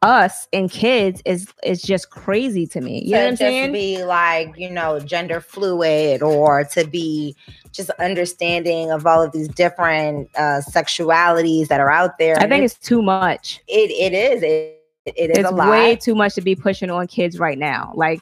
[0.03, 3.03] us and kids is is just crazy to me.
[3.03, 3.73] You to know what I'm saying?
[3.73, 7.37] be like, you know, gender fluid or to be
[7.73, 12.37] just understanding of all of these different uh sexualities that are out there.
[12.39, 13.61] I think it's, it's, too much.
[13.69, 14.43] It it is.
[14.43, 17.93] It, it is it's way too much to be pushing on kids right now.
[17.95, 18.21] Like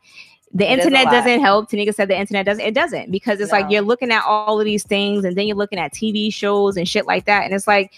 [0.53, 1.71] the it internet doesn't help.
[1.71, 2.65] Tanika said the internet doesn't.
[2.65, 3.59] It doesn't because it's no.
[3.59, 6.77] like you're looking at all of these things and then you're looking at TV shows
[6.77, 7.45] and shit like that.
[7.45, 7.93] And it's like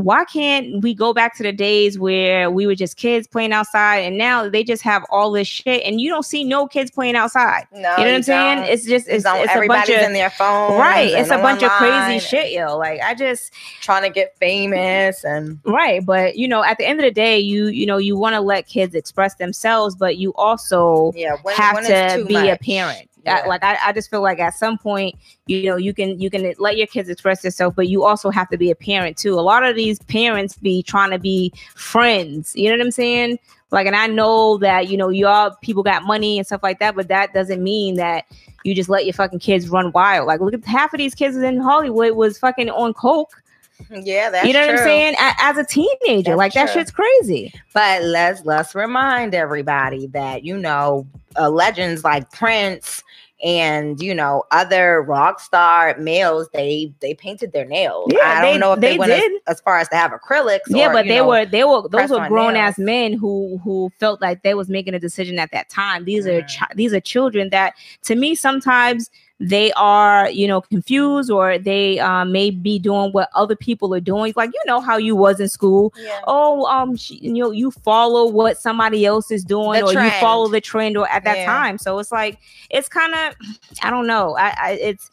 [0.00, 3.98] why can't we go back to the days where we were just kids playing outside
[3.98, 7.16] and now they just have all this shit and you don't see no kids playing
[7.16, 7.66] outside.
[7.72, 8.58] No, you know what I'm saying?
[8.64, 10.78] It's just it's, it's a bunch of in their phone.
[10.78, 11.10] Right.
[11.10, 12.76] It's a bunch of crazy shit, yo.
[12.76, 16.04] Like I just trying to get famous and right.
[16.04, 18.40] But you know, at the end of the day, you you know, you want to
[18.40, 22.48] let kids express themselves, but you also yeah, when, have when to be much.
[22.48, 23.44] a parent yeah.
[23.46, 26.52] like I, I just feel like at some point you know you can you can
[26.58, 29.40] let your kids express themselves but you also have to be a parent too a
[29.40, 33.38] lot of these parents be trying to be friends you know what i'm saying
[33.70, 36.94] like and i know that you know y'all people got money and stuff like that
[36.94, 38.24] but that doesn't mean that
[38.64, 41.36] you just let your fucking kids run wild like look at half of these kids
[41.36, 43.40] in hollywood was fucking on coke
[43.90, 44.72] yeah, that's you know true.
[44.72, 45.14] what I'm saying.
[45.18, 47.52] As a teenager, that's like that shit's crazy.
[47.72, 51.06] But let's let's remind everybody that you know
[51.38, 53.02] uh, legends like Prince
[53.42, 58.10] and you know other rock star males they they painted their nails.
[58.12, 60.12] Yeah, i don't they, know if they, they went as, as, far as to have
[60.12, 63.58] acrylics yeah or, but they know, were they were those were grown ass men who
[63.64, 66.04] who felt like they was making a decision at that time.
[66.04, 66.38] These mm.
[66.38, 71.58] are chi- these are children that to me sometimes they are you know confused or
[71.58, 74.34] they um, may be doing what other people are doing.
[74.36, 75.94] Like you know how you was in school.
[75.96, 76.20] Yeah.
[76.26, 80.12] oh um you know you follow what somebody else is doing the or trend.
[80.12, 81.46] you follow the trend or at that yeah.
[81.46, 81.78] time.
[81.78, 83.34] So it's like it's kind of
[83.82, 84.36] i don't know.
[84.36, 85.10] I, I, it's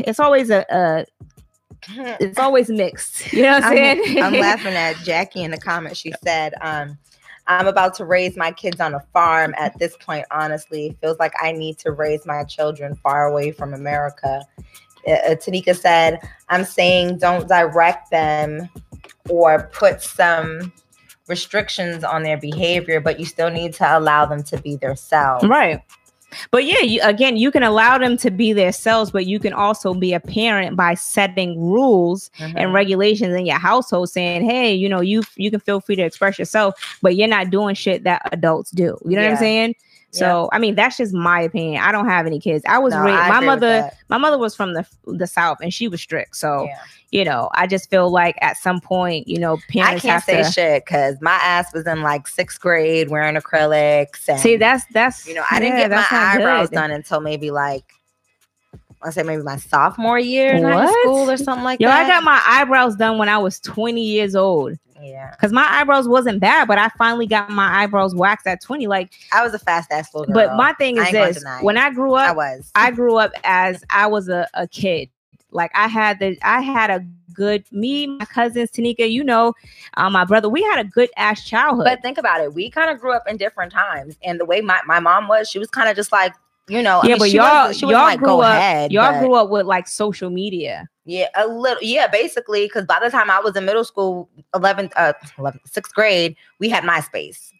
[0.00, 1.06] it's always a, a
[2.20, 3.32] it's always mixed.
[3.32, 4.22] You know what i'm, I'm saying?
[4.22, 6.98] I'm laughing at jackie in the comments she said um
[7.46, 10.96] I'm about to raise my kids on a farm at this point, honestly.
[11.00, 14.42] Feels like I need to raise my children far away from America.
[15.06, 18.68] Uh, uh, Tanika said, I'm saying don't direct them
[19.28, 20.72] or put some
[21.28, 25.46] restrictions on their behavior, but you still need to allow them to be themselves.
[25.46, 25.82] Right.
[26.50, 29.94] But yeah, you, again, you can allow them to be themselves, but you can also
[29.94, 32.56] be a parent by setting rules mm-hmm.
[32.56, 36.02] and regulations in your household, saying, "Hey, you know, you you can feel free to
[36.02, 39.28] express yourself, but you're not doing shit that adults do." You know yeah.
[39.28, 39.74] what I'm saying?
[40.18, 41.82] So I mean, that's just my opinion.
[41.82, 42.64] I don't have any kids.
[42.68, 43.16] I was No, raised.
[43.18, 46.36] I My mother, my mother was from the the south, and she was strict.
[46.36, 46.78] So Yeah.
[47.10, 50.50] you know, I just feel like at some point, you know, I can't say to
[50.50, 54.28] shit because my ass was in like sixth grade wearing acrylics.
[54.28, 54.56] And, see.
[54.56, 56.76] That's that's you know, I didn't yeah, get my eyebrows good.
[56.76, 57.84] done until maybe like
[59.02, 61.84] I say maybe my sophomore year in high school or something like that.
[61.84, 61.90] Yo.
[61.90, 64.78] I got my eyebrows done when I was 20 years old.
[65.00, 65.34] Yeah.
[65.40, 68.86] Cause my eyebrows wasn't bad, but I finally got my eyebrows waxed at 20.
[68.86, 70.48] Like, I was a fast ass little girl.
[70.48, 72.70] but my thing is this: when I grew up, I was.
[72.74, 75.10] I grew up as I was a, a kid.
[75.50, 79.54] Like I had the I had a good me, my cousins, Tanika, you know,
[79.96, 80.48] um, my brother.
[80.48, 81.84] We had a good ass childhood.
[81.84, 82.54] But think about it.
[82.54, 85.48] We kind of grew up in different times, and the way my, my mom was,
[85.48, 86.34] she was kind of just like
[86.68, 87.00] you know.
[87.00, 89.34] I yeah, mean, but y'all she y'all like, grew go up ahead, y'all but- grew
[89.34, 90.88] up with like social media.
[91.06, 91.82] Yeah, a little.
[91.82, 95.94] Yeah, basically, because by the time I was in middle school, 11th, uh, 11th, sixth
[95.94, 97.50] grade, we had MySpace,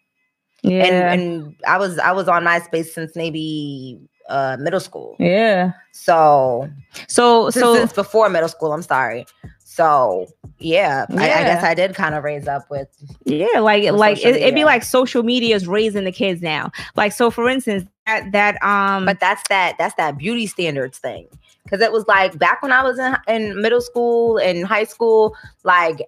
[0.63, 5.15] Yeah, and and I was I was on MySpace since maybe uh middle school.
[5.19, 5.73] yeah.
[5.91, 6.69] So
[7.07, 9.25] So since, so since before middle school, I'm sorry.
[9.63, 12.87] So yeah, I, I guess I did kind of raise up with.
[13.25, 16.71] Yeah, like with like it, it'd be like social media is raising the kids now.
[16.95, 21.27] Like so, for instance, that that um, But that's that that's that beauty standards thing.
[21.63, 25.35] Because it was like back when I was in, in middle school and high school,
[25.63, 26.01] like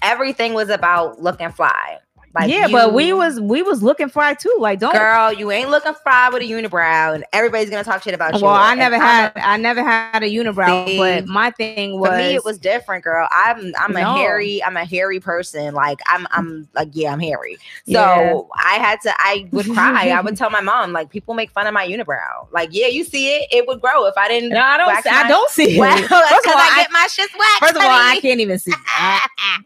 [0.00, 1.98] everything was about looking fly.
[2.34, 4.56] Like yeah, but we was we was looking for it too.
[4.58, 4.94] Like don't.
[4.94, 8.40] girl, you ain't looking fly with a unibrow, and everybody's gonna talk shit about you.
[8.42, 12.08] well, I never had a- I never had a unibrow, See, but my thing was
[12.08, 13.28] for me, it was different, girl.
[13.30, 14.14] I'm I'm a No.
[14.14, 15.74] hairy, I'm a hairy person.
[15.74, 17.56] Like I'm I'm like yeah, I'm hairy.
[17.84, 18.40] So Yeah.
[18.64, 19.12] I had to.
[19.18, 20.08] I would cry.
[20.08, 22.46] I would tell my mom like people make fun of my unibrow.
[22.50, 24.50] Like yeah, you see it, it would grow if I didn't.
[24.50, 25.02] No, I don't.
[25.02, 25.78] See, I don't see it.
[25.78, 26.12] Well, first of
[26.52, 27.58] all, I I, get my shit waxed.
[27.58, 28.72] first of all, I can't even see.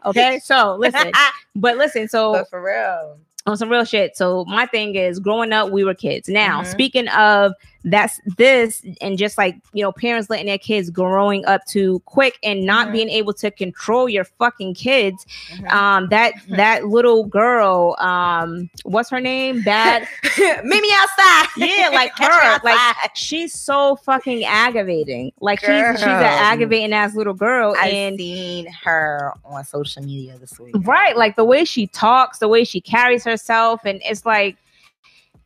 [0.05, 1.11] okay, so listen,
[1.57, 4.15] but listen, so but for real, on some real shit.
[4.15, 6.27] So my thing is growing up, we were kids.
[6.29, 6.65] Now, Mhm.
[6.67, 7.53] speaking of
[7.91, 12.37] that's this and just like you know, parents letting their kids growing up too quick
[12.43, 12.91] and not Mhm.
[12.91, 15.25] being able to control your fucking kids.
[15.55, 15.71] Mhm.
[15.71, 19.61] Um, that that little girl, um, what's her name?
[19.63, 20.07] Bad.
[20.63, 21.47] meet me outside.
[21.57, 22.77] Yeah, like her, like
[23.15, 25.31] she's so fucking aggravating.
[25.41, 30.37] Like she's she's an aggravating ass little girl, I and seen her on social media
[30.39, 30.75] this week.
[30.79, 34.57] right, like the way she talks, the way she carries herself, and it's like,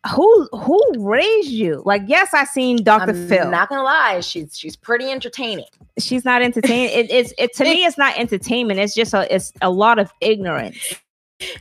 [0.09, 1.81] who who raised you?
[1.85, 3.11] Like, yes, I seen Dr.
[3.11, 3.49] I'm Phil.
[3.51, 5.65] not gonna lie, she's she's pretty entertaining.
[5.99, 6.89] she's not entertaining.
[6.97, 8.79] It, it's it to me, it's not entertainment.
[8.79, 10.95] It's just a it's a lot of ignorance.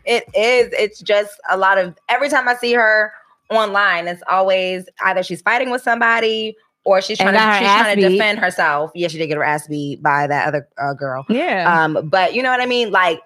[0.05, 0.73] It is.
[0.79, 3.13] It's just a lot of every time I see her
[3.51, 7.97] online, it's always either she's fighting with somebody or she's And trying to she's trying
[7.97, 8.13] to beat.
[8.17, 8.91] defend herself.
[8.95, 11.27] Yeah, she did get her ass beat by that other uh, girl.
[11.29, 12.91] Yeah, Um, but you know what I mean?
[12.91, 13.21] Like,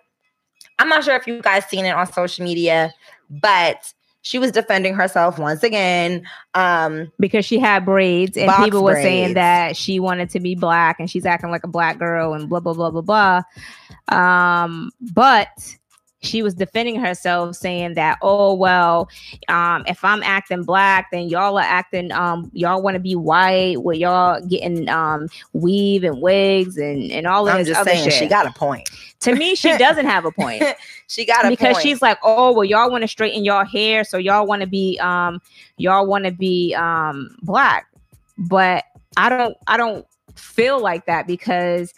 [0.81, 2.92] I'm not sure if you guys seen it on social media,
[3.31, 3.92] but
[4.25, 6.27] she was defending herself once again.
[6.55, 10.99] Um, because she had braids, and people were saying that she wanted to be black,
[10.99, 13.43] and she's acting like a black girl, and blah blah blah blah blah.
[14.09, 15.49] Um, but
[16.23, 19.11] she was defending herself saying that oh well
[19.49, 23.83] um if i'm acting black then y'all are acting um y'all want to be white
[23.83, 27.91] with y'all getting um weave and wigs and and all of I'm this just other
[27.91, 28.19] saying shit.
[28.21, 28.89] she got a point.
[29.20, 30.62] To me she doesn't have a point
[31.07, 31.83] She got a because point.
[31.83, 34.98] she's like, oh well, y'all want to straighten y'all hair, so y'all want to be
[35.00, 35.40] um
[35.77, 37.87] y'all want to be um black,
[38.38, 38.85] but
[39.16, 41.92] I don't I don't feel like that because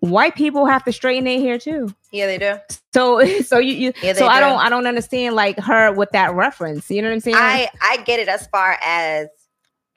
[0.00, 1.94] white people have to straighten their hair too.
[2.10, 2.58] yeah, they do.
[2.94, 4.46] So so you, you Yeah, so I do.
[4.46, 6.90] don't I don't understand like her with that reference.
[6.90, 7.36] You know what I'm saying?
[7.36, 9.28] I I get it as far as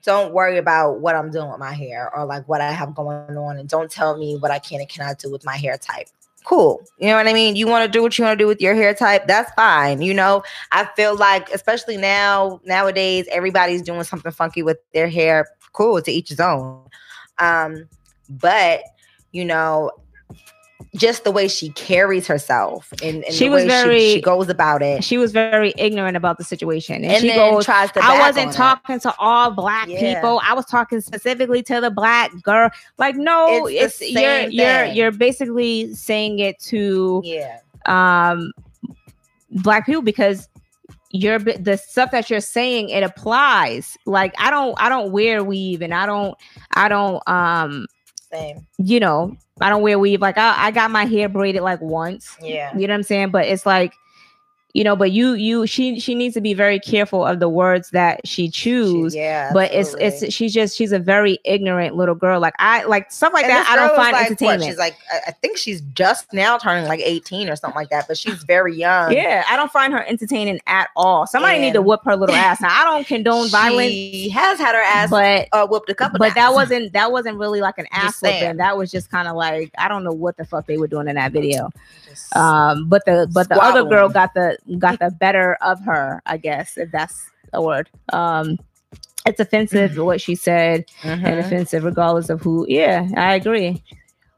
[0.03, 3.37] don't worry about what I'm doing with my hair or like what I have going
[3.37, 6.07] on, and don't tell me what I can and cannot do with my hair type.
[6.43, 6.81] Cool.
[6.97, 7.55] You know what I mean?
[7.55, 9.27] You want to do what you want to do with your hair type.
[9.27, 10.01] That's fine.
[10.01, 15.47] You know, I feel like, especially now, nowadays, everybody's doing something funky with their hair.
[15.73, 16.01] Cool.
[16.01, 16.83] To each his own.
[17.37, 17.87] Um,
[18.27, 18.81] but,
[19.31, 19.91] you know,
[20.95, 24.21] just the way she carries herself and, and She the was way very- she, she
[24.21, 25.03] goes about it.
[25.03, 28.19] she was very ignorant about the situation, and, And she then goes, tries to I
[28.19, 28.55] wasn't on it.
[28.55, 30.15] talking to all black Yeah.
[30.15, 30.41] people.
[30.43, 32.69] I was talking specifically to the black girl.
[32.97, 37.59] Like, no, It's it's, you're same you're you're basically saying it to Yeah.
[37.85, 38.51] um
[39.49, 40.47] black people because
[41.13, 43.97] you're the stuff that you're saying it applies.
[44.05, 46.37] Like, I don't I don't wear weave, and I don't
[46.73, 47.85] I don't um
[48.31, 48.65] Same.
[48.77, 50.21] you know I don't wear weave.
[50.21, 52.35] Like, I I got my hair braided like once.
[52.41, 52.71] Yeah.
[52.75, 53.29] You know what I'm saying?
[53.29, 53.93] But it's like
[54.73, 57.89] you know but you you she she needs to be very careful of the words
[57.91, 59.13] that she choose.
[59.13, 60.27] She- yeah, but it's absolutely.
[60.27, 62.39] it's she's just she's a very ignorant little girl.
[62.39, 64.63] Like i like stuff like And that i don't find like, what, entertainment.
[64.63, 68.07] she's like, I- I think she's just now turning like 18 or something like that,
[68.07, 69.11] but she's very young.
[69.13, 71.27] yeah i don't find her entertaining at all.
[71.27, 72.61] Somebody need to And- whip her little ass.
[72.61, 76.19] Now i don't condone violence She has had her ass but uh, whooped a couple
[76.19, 78.57] but that wasn't that wasn't really like an ass saying.
[78.57, 81.07] that was just kind of like i don't know what the fuck they were doing
[81.07, 81.69] in that video.
[82.07, 86.21] Just- um but the but the other girl got the got the better of her
[86.25, 88.57] i guess if that's a word um
[89.25, 91.39] it's offensive what she said and Mhm.
[91.45, 93.83] offensive regardless of who yeah i agree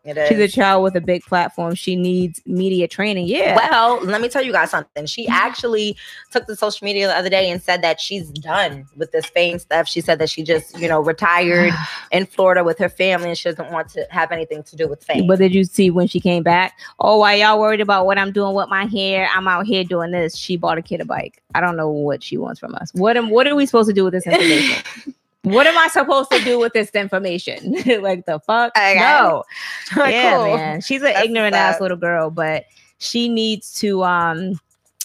[0.05, 4.29] she's a child with a big platform she needs media training yeah Well, let me
[4.29, 5.05] tell you guys something.
[5.05, 5.33] She mm-hmm.
[5.33, 5.97] actually
[6.31, 9.59] took the social media the other day and said that she's done with this fame
[9.59, 9.87] stuff.
[9.87, 11.73] She said that she just, you know, retired
[12.11, 15.03] in Florida with her family and she doesn't want to have anything to do with
[15.03, 15.27] fame.
[15.27, 16.79] But did you see when she came back?
[16.99, 19.29] Oh, why y'all worried about what I'm doing with my hair?
[19.33, 20.35] I'm out here doing this.
[20.35, 21.41] She bought a kid a bike.
[21.55, 22.91] I don't know what she wants from us.
[22.93, 25.15] What am what are we supposed to do with this information?
[25.43, 27.73] What am I supposed to do with this information?
[28.01, 28.71] like the fuck?
[28.77, 28.95] Okay.
[28.97, 29.43] No.
[29.97, 30.56] yeah, Cool.
[30.56, 30.82] man.
[30.82, 32.65] She's an That's ignorant ass little girl, but
[32.97, 34.60] she needs to um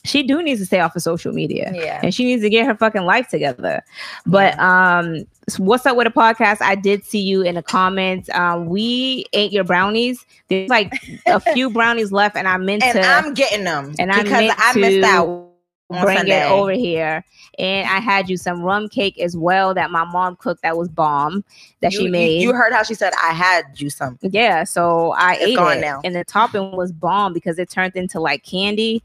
[0.05, 1.73] she do needs to stay off of social media.
[1.75, 2.01] Yeah.
[2.03, 3.83] And she needs to get her fucking life together.
[4.27, 5.25] But um
[5.57, 6.63] what's up with the podcast?
[6.63, 8.31] I did see you in the comments.
[8.33, 10.25] Um we ate your brownies.
[10.49, 10.93] There's like
[11.27, 14.23] a few brownies left and I meant to And to I'm getting them and I
[14.23, 15.48] because meant I missed to out
[15.91, 16.47] on bring Sunday.
[16.47, 17.25] it over here.
[17.59, 20.89] And I had you some rum cake as well that my mom cooked that was
[20.89, 21.45] bomb
[21.81, 22.43] that You- she made.
[22.43, 24.19] You, heard how she said I had you some.
[24.23, 26.01] Yeah, so I It's ate gone it, now.
[26.05, 29.03] and the topping was bomb because it turned into like candy.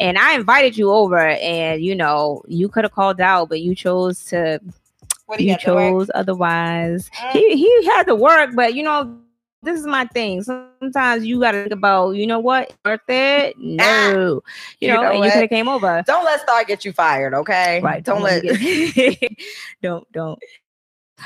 [0.00, 3.74] And I invited you over, and you know you could have called out, but you
[3.74, 4.60] chose to.
[5.26, 7.08] What You, chose otherwise.
[7.18, 7.30] Mm.
[7.32, 9.16] He he had to work, but you know
[9.64, 10.42] this is my thing.
[10.42, 13.56] Sometimes you got to think about, you know what, worth it?
[13.58, 14.42] No,
[14.80, 16.02] you, You know, know and you could have came over.
[16.06, 17.80] Don't let Star get you fired, okay?
[17.82, 18.04] Right?
[18.04, 18.42] Don't, let.
[18.42, 19.20] get-
[19.82, 20.38] don't don't.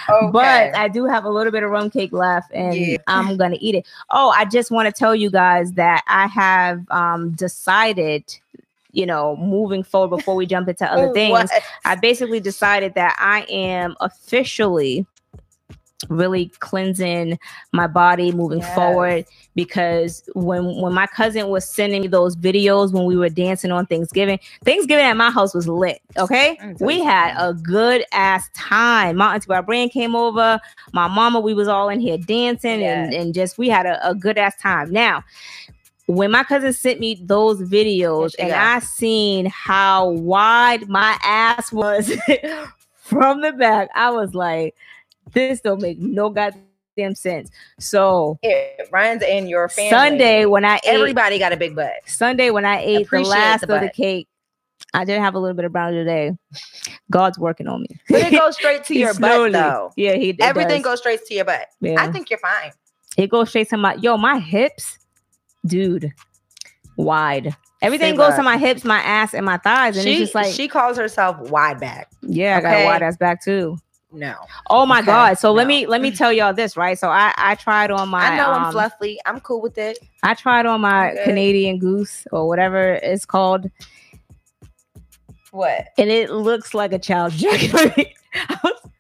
[0.09, 0.31] okay.
[0.33, 2.96] But I do have a little bit of rum cake left and Yeah.
[3.07, 3.87] I'm gonna eat it.
[4.11, 8.24] Oh, I just want to tell you guys that I have um decided,
[8.92, 11.51] you know, moving forward before we jump into other things.
[11.85, 15.07] I basically decided that I am officially
[16.09, 17.39] really cleansing
[17.73, 18.75] my body moving Yes.
[18.75, 19.25] forward
[19.57, 23.85] because when when my cousin was sending me those videos when we were dancing on
[23.87, 26.01] Thanksgiving, Thanksgiving at my house was lit.
[26.17, 29.17] Okay, we had a good ass time.
[29.17, 30.61] My auntie Brian came over,
[30.93, 34.15] my mama, we was all in here dancing and and just we had a, a
[34.15, 34.93] good ass time.
[34.93, 35.25] Now,
[36.07, 38.53] when my cousin sent me those videos she and.
[38.53, 42.13] I seen how wide my ass was
[43.01, 44.77] from the back, I was like,
[45.33, 47.51] this don't make no goddamn sense.
[47.79, 49.91] So It runs in your family.
[49.91, 51.93] Sunday when I ate everybody got a big butt.
[52.07, 54.29] Sunday when I ate the last the of the cake,
[54.95, 56.33] I did have a little bit of brownie today.
[57.11, 57.88] God's working on me.
[58.09, 59.93] But it goes straight to your slowly- butt, though.
[59.97, 60.93] Yeah, he Everything does.
[60.93, 61.67] goes straight to your butt.
[61.81, 61.97] Yeah.
[62.03, 62.73] I think you're fine.
[63.17, 64.99] it goes straight to my yo, my hips,
[65.67, 66.12] dude,
[66.97, 67.55] wide.
[67.81, 70.53] Everything goes to my hips, my ass, and my thighs, and She, it's just like,
[70.53, 72.11] she calls herself wide back.
[72.23, 73.77] yeah, I got a wide ass back too.
[74.11, 74.37] No,
[74.71, 75.38] Oh my Okay, god!
[75.38, 76.99] So let me let me tell y'all this, right?
[76.99, 79.18] So I I tried on my I know I'm um, fluffy.
[79.27, 79.99] I'm cool with it.
[80.23, 81.14] I tried on my.
[81.25, 83.71] Canadian goose or whatever it's called,
[85.51, 85.88] What?
[85.99, 87.75] and it looks like a child's jacket.
[88.35, 88.90] I, was-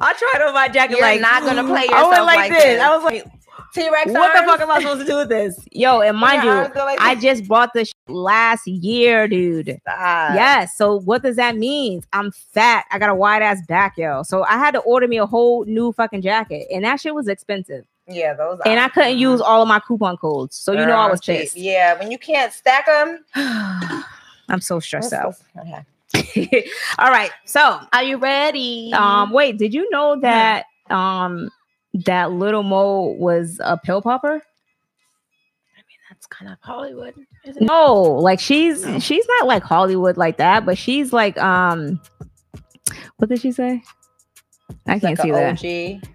[0.00, 2.50] I tried on my jacket You're like not gonna play I went yourself like, like
[2.52, 2.62] this.
[2.64, 2.80] this.
[2.82, 3.24] I was like,
[3.74, 4.10] T Rex.
[4.10, 5.58] what the fuck am I supposed to do with this?
[5.72, 6.50] Yo, and mind you,
[6.98, 9.78] I just bought this last year, dude.
[9.86, 10.76] Yes.
[10.76, 12.02] So what does that mean?
[12.12, 12.84] I'm fat.
[12.90, 14.22] I got a wide ass back, yo.
[14.22, 17.28] So I had to order me a whole new fucking jacket, and that shit was
[17.28, 17.84] expensive.
[18.06, 18.58] Yeah, those.
[18.64, 21.56] And I couldn't use all of my coupon codes, so you know I was pissed.
[21.56, 23.24] Yeah, when you can't stack them.
[24.48, 25.34] I'm so stressed out.
[25.58, 25.84] Okay.
[26.98, 27.30] all right.
[27.44, 28.92] So Are you ready?
[28.94, 31.50] um, wait, did you know that um
[31.94, 34.28] that little Mo was a pill popper?
[34.28, 37.14] I mean, that's kind of Hollywood.
[37.44, 37.66] Isn't it?
[37.66, 38.98] No, like she's No.
[38.98, 42.00] she's not like Hollywood like that, but she's like um
[43.16, 43.82] what did she say?
[44.86, 46.00] I can't Like see a that.
[46.02, 46.08] OG.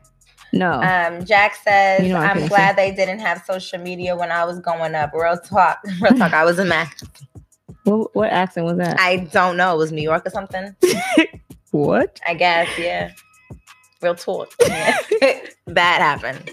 [0.56, 0.72] No.
[0.82, 4.32] Um, Jack says, You know I "I'm can't glad they didn't have social media when
[4.32, 5.12] I was going up.
[5.14, 6.34] Real talk, real talk.
[6.34, 6.96] I was in Mac.
[7.86, 9.00] what, what accent was that?
[9.00, 9.74] I don't know.
[9.74, 10.76] It was New York or something.
[11.72, 12.20] what?
[12.28, 12.70] I guess.
[12.78, 13.12] Yeah.
[14.04, 14.54] Real talk.
[15.66, 16.52] That happened.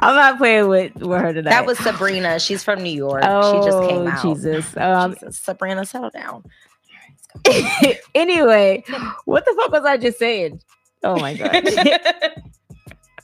[0.00, 1.48] I'm not playing with, with her today.
[1.48, 2.38] That was Sabrina.
[2.38, 3.22] She's from New York.
[3.24, 4.22] oh, she just came out.
[4.22, 4.76] Jesus.
[4.76, 6.44] Um, Jesus, Sabrina, settle down.
[8.14, 8.84] anyway,
[9.24, 10.60] what the fuck was I just saying?
[11.02, 11.50] Oh my god.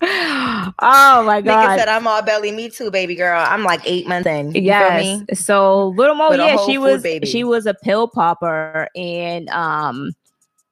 [0.03, 1.45] oh my god!
[1.45, 2.53] Nigga said I'm all belly.
[2.53, 3.45] Me too, baby girl.
[3.47, 4.55] I'm like eight months in.
[4.55, 5.22] You yes.
[5.34, 7.26] So little Mo, yeah, she was baby.
[7.26, 10.12] she was a pill popper, and um,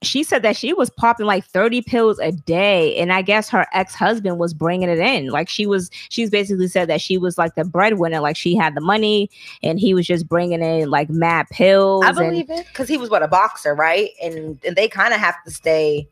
[0.03, 3.67] she said that she was popping like 30 pills a day and i guess her
[3.73, 5.29] ex-husband was bringing it in.
[5.29, 8.21] Like she was she's basically said that she was like the breadwinner.
[8.21, 9.31] Like she had the money
[9.63, 12.97] and he was just bringing in like mad pills i believe and, it because he
[12.97, 14.11] was what a boxer right?
[14.23, 16.09] And, and they kind of have to stay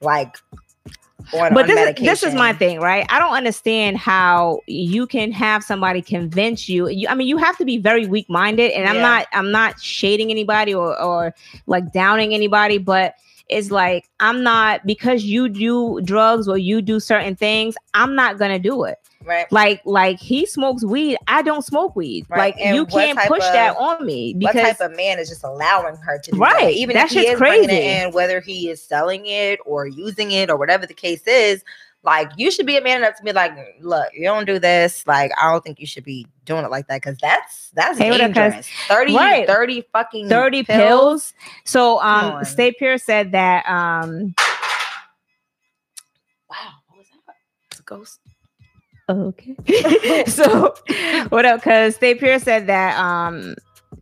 [0.00, 0.36] like
[1.32, 3.06] on, but this is, this is my thing, right?
[3.08, 6.88] I don't understand how you can have somebody convince you.
[6.88, 8.90] you I mean, you have to be very weak minded, and yeah.
[8.90, 9.26] I'm not.
[9.32, 11.34] I'm not shading anybody or or
[11.66, 13.14] like downing anybody, but
[13.48, 18.38] it's like I'm not because you do drugs or you do certain things, I'm not
[18.38, 18.98] gonna do it.
[19.28, 19.52] Right.
[19.52, 21.18] Like like he smokes weed.
[21.28, 22.24] I don't smoke weed.
[22.30, 22.38] Right.
[22.38, 25.28] Like and you can't push of, that on me because what type of man is
[25.28, 26.64] just allowing her to do right.
[26.64, 26.72] That?
[26.72, 27.70] Even That's if he is crazy.
[27.70, 31.62] and whether he is selling it or using it or whatever the case is,
[32.02, 33.52] like you should be a man enough to be like,
[33.82, 35.06] look, you don't do this.
[35.06, 38.16] Like, I don't think you should be doing it like that because that's that's hey,
[38.16, 38.66] dangerous.
[38.88, 39.46] 30, right.
[39.46, 40.78] 30 fucking 30 pills.
[40.78, 41.34] pills.
[41.64, 44.34] So um Stay Pure said that um
[46.48, 46.56] Wow,
[46.86, 47.34] what was that?
[47.70, 48.20] It's a ghost.
[49.08, 49.56] Okay.
[50.26, 50.74] so
[51.30, 51.60] what up?
[51.60, 53.54] Because Stay Pure said that um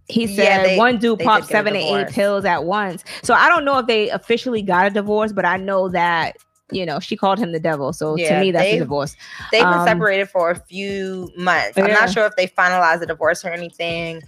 [0.09, 3.05] he said yeah, they, one dude popped seven to eight pills at once.
[3.23, 6.37] So I don't know if they officially got a divorce, but I know that
[6.73, 7.93] you know, she called him the devil.
[7.93, 9.17] So yeah, to me, that's a divorce.
[9.53, 11.79] They've been um, separated for a few months.
[11.79, 14.23] I'm not sure if they finalized the divorce or anything,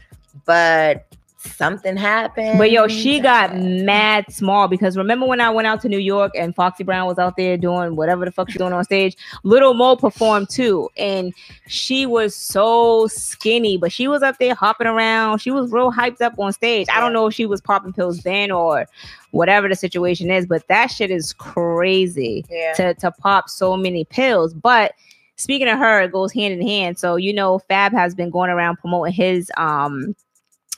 [0.45, 2.59] but something happened.
[2.59, 6.33] But yo, she got mad small because remember when I went out to New York
[6.37, 9.17] and Foxy Brown was out there doing whatever the fuck she's doing on stage?
[9.45, 11.33] Little Mo performed too, and
[11.69, 15.39] she was so skinny, but she was up there hopping around.
[15.39, 16.89] She was real hyped up on stage.
[16.93, 18.87] I don't know if she was popping pills then or
[19.31, 22.73] whatever the situation is, but that shit is crazy yeah.
[22.75, 24.55] to to pop so many pills.
[24.55, 24.95] But
[25.37, 26.99] speaking of her, it goes hand in hand.
[26.99, 30.17] So you know, Fab has been going around promoting his um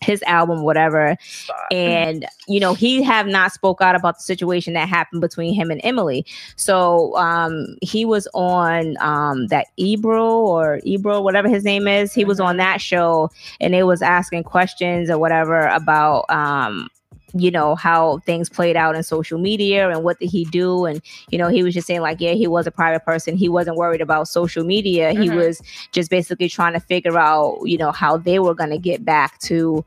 [0.01, 1.17] his album whatever.
[1.71, 5.71] And you know he have not spoke out about the situation that happened between him
[5.71, 6.27] and emily.
[6.57, 12.23] So um he was on um that ebro or ebro whatever his name is he
[12.23, 12.29] mm-hmm.
[12.29, 13.31] was on that show
[13.61, 16.89] and they was asking questions or whatever about um
[17.35, 20.85] you know how things played out in social media and what did he do.
[20.85, 21.01] And
[21.31, 23.37] you know he was just saying like yeah he was a private person.
[23.37, 25.13] He wasn't worried about social media.
[25.13, 25.23] Mm-hmm.
[25.23, 25.61] he was
[25.93, 29.39] just basically trying to figure out you know how they were going to get back
[29.41, 29.85] to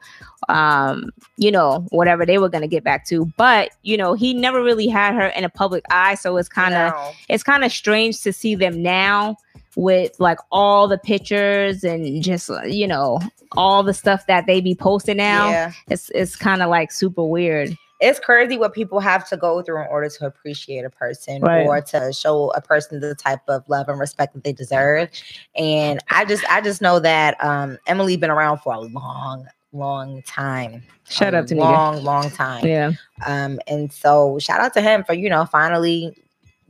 [0.50, 3.26] um you know whatever they were going to get back to.
[3.38, 6.16] But you know he never really had her in a public eye.
[6.16, 7.12] So it's kind of no.
[7.30, 9.38] it's kind of strange to see them now
[9.76, 13.19] with like all the pictures and just you know
[13.53, 15.49] all the stuff that they be posting now.
[15.49, 15.71] Yeah.
[15.89, 17.78] It's it's kind of like super weird.
[17.99, 21.65] It's crazy what people have to go through in order to appreciate a person right.
[21.65, 25.09] or to show a person the type of love and respect that they deserve.
[25.55, 30.21] And I just I just know that um Emily been around for a long long
[30.24, 30.84] time.
[31.09, 31.61] Shout out to me.
[31.61, 32.65] long, long time.
[32.65, 32.91] Yeah.
[33.26, 36.15] Um, and so shout out to him for you know finally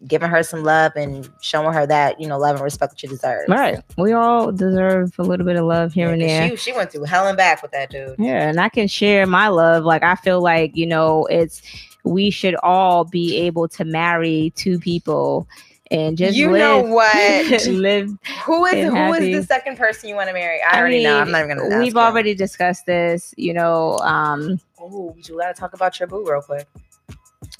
[0.07, 3.07] giving her some love and showing her that you know love and respect that she
[3.07, 3.49] deserves.
[3.49, 3.79] Right.
[3.97, 6.49] We all deserve a little bit of love here yeah, and there.
[6.49, 8.15] She, she went through hell and back with that dude.
[8.19, 9.83] Yeah, and I can share my love.
[9.83, 11.61] Like I feel like you know it's
[12.03, 15.47] we should all be able to marry two people
[15.91, 17.15] and just you live, know what
[17.67, 18.09] live
[18.45, 19.31] who is who happy.
[19.31, 21.45] is the second person you want to marry i, I already mean, know i'm not
[21.45, 26.07] even gonna we've already discussed this you know um oh you gotta talk about your
[26.07, 26.67] boo real quick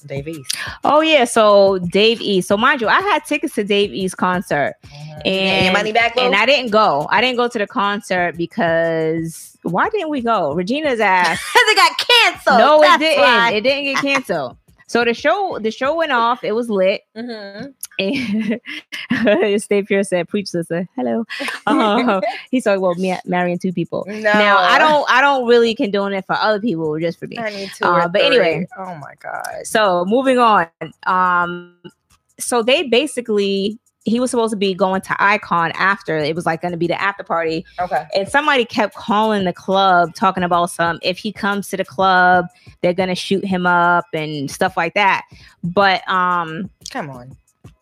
[0.06, 0.56] Dave East.
[0.84, 2.48] Oh yeah, so Dave East.
[2.48, 5.26] So mind you, I had tickets to Dave East concert, mm-hmm.
[5.26, 7.06] and money back, and I didn't go.
[7.10, 10.54] I didn't go to the concert because why didn't we go?
[10.54, 11.40] Regina's ass.
[11.54, 12.58] Because it got canceled.
[12.58, 13.22] No, That's it didn't.
[13.22, 13.52] Why.
[13.52, 14.56] It didn't get canceled.
[14.94, 16.44] So the show, the show went off.
[16.44, 17.00] It was lit.
[17.16, 17.72] Mm-hmm.
[17.98, 21.24] And Stay Pure said, "Preach, sister." Hello.
[21.66, 22.20] Uh,
[22.52, 24.04] he's talking about me marrying two people.
[24.06, 24.20] No.
[24.20, 25.04] Now I don't.
[25.10, 27.36] I don't really condone it for other people, just for me.
[27.36, 27.84] I need two.
[27.84, 28.36] Uh, but three.
[28.36, 28.68] anyway.
[28.78, 29.64] Oh my god.
[29.64, 30.68] So moving on.
[31.08, 31.74] Um.
[32.38, 36.16] So they basically he was supposed to be going to Icon after.
[36.18, 37.64] It was like going to be the after party.
[37.80, 38.04] Okay.
[38.14, 42.46] And somebody kept calling the club talking about some if he comes to the club,
[42.82, 45.24] they're going to shoot him up and stuff like that.
[45.62, 47.36] But um come on.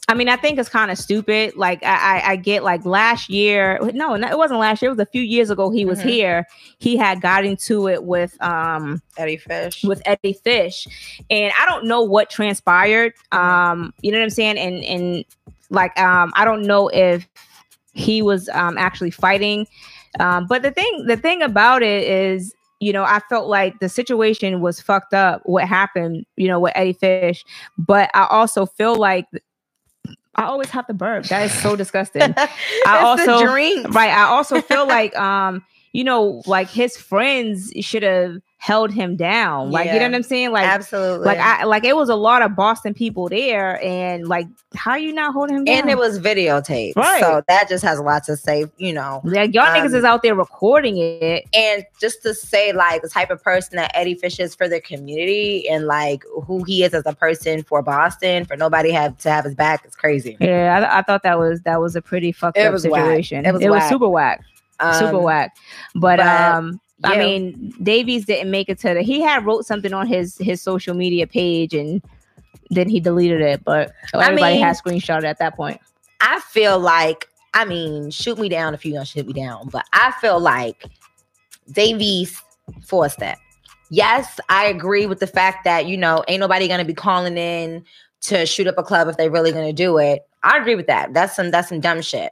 [0.08, 1.56] I mean, I think it's kind of stupid.
[1.56, 3.78] Like I, I, I, get like last year.
[3.94, 4.90] No, it wasn't last year.
[4.90, 5.70] It was a few years ago.
[5.70, 6.08] He was mm-hmm.
[6.08, 6.46] here.
[6.80, 9.84] He had got into it with um Eddie Fish.
[9.84, 10.86] With Eddie Fish,
[11.30, 13.14] and I don't know what transpired.
[13.30, 14.58] Um, you know what I'm saying?
[14.58, 15.24] And and
[15.72, 17.26] like, um, I don't know if
[17.92, 19.66] he was um, actually fighting.
[20.20, 23.88] Um, but the thing, the thing about it is, you know, I felt like the
[23.88, 25.42] situation was fucked up.
[25.44, 27.44] What happened, you know, with Eddie Fish,
[27.78, 29.26] but I also feel like
[30.34, 31.26] I always have to burp.
[31.26, 32.34] That is so disgusting.
[32.36, 33.94] I also drinks.
[33.94, 34.10] right.
[34.10, 39.72] I also feel like um, you know, like his friends should have held him down.
[39.72, 40.52] Like you know what I'm saying?
[40.52, 41.26] Like Absolutely.
[41.26, 44.46] like I like it was a lot of Boston people there, and like
[44.76, 45.78] how you not holding him down?
[45.80, 46.94] and it was videotaped.
[46.94, 47.20] Right.
[47.20, 49.20] So that just has a lot to say, you know.
[49.24, 51.44] like y'all niggas um, is out there recording it.
[51.52, 54.80] And just to say, like, the type of person that Eddie Fish is for the
[54.80, 59.30] community and like who he is as a person for Boston, for nobody have to
[59.30, 60.36] have his back is crazy.
[60.38, 63.02] Yeah, I, I thought that was that was a pretty fucked It up was whack.
[63.02, 63.44] situation.
[63.44, 64.44] It was it was super whack,
[64.80, 65.56] super Um, whack.
[65.96, 69.02] But, but, um, I mean, Dave East didn't make it to the.
[69.02, 72.02] He had wrote something on his his social media page and
[72.70, 73.64] then he deleted it.
[73.64, 75.80] But everybody mean- had screenshot it at that point.
[76.20, 79.84] I feel like, I mean, shoot me down if you're gonna shoot me down, but
[79.92, 80.84] I feel like
[81.72, 82.42] Dave East
[82.86, 83.38] forced that.
[83.90, 87.84] Yes, I agree with the fact that you know ain't nobody gonna be calling in
[88.22, 90.22] to shoot up a club if they're really gonna do it.
[90.44, 91.12] I agree with that.
[91.12, 92.30] That's some that's some dumb shit.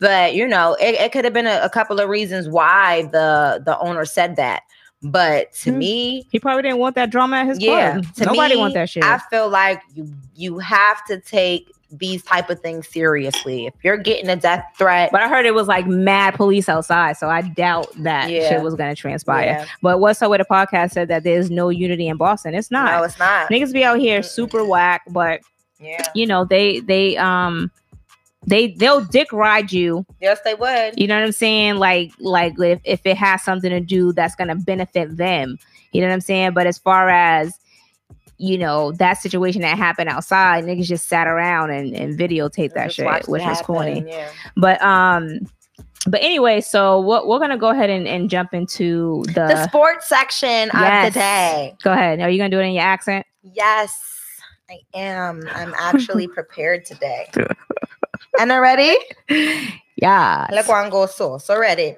[0.00, 3.62] But you know, it, it could have been a, a couple of reasons why the
[3.64, 4.62] the owner said that.
[5.02, 5.78] But to Hmm.
[5.78, 8.14] me, He probably didn't want that drama at his yeah, club.
[8.16, 9.04] to Nobody me, want that shit.
[9.04, 13.66] I feel like you you have to take these type of things seriously.
[13.66, 17.16] If you're getting a death threat, but I heard it was like mad police outside,
[17.18, 18.48] so I doubt that Yeah.
[18.48, 19.44] shit was gonna transpire.
[19.44, 22.54] yeah, But what's up with the podcast said that there's no unity in Boston.
[22.54, 22.90] It's not.
[22.90, 23.48] no, it's not.
[23.50, 25.40] Niggas be out here super whack, but
[25.78, 27.70] Yeah, you know they they um
[28.46, 30.94] they they'll dick ride you yes, they would.
[30.98, 34.34] you know what i'm saying like like if, if it has something to do that's
[34.34, 35.58] gonna benefit them
[35.92, 37.58] you know what i'm saying but as far as
[38.38, 42.92] you know that situation that happened outside niggas just sat around and, and videotaped that
[42.92, 44.28] shit which was happen, corny Yeah.
[44.56, 45.38] but um
[46.06, 50.06] but anyway so what we're gonna go ahead and, and jump into the, The sports
[50.08, 51.06] section Yes.
[51.08, 51.74] of the day.
[51.82, 54.00] go ahead are you gonna do it in your accent Yes,
[54.70, 55.46] I am.
[55.54, 57.28] I'm actually prepared today.
[58.38, 58.96] And I'm
[59.96, 61.38] yeah Let's go and go so.
[61.38, 61.96] So ready.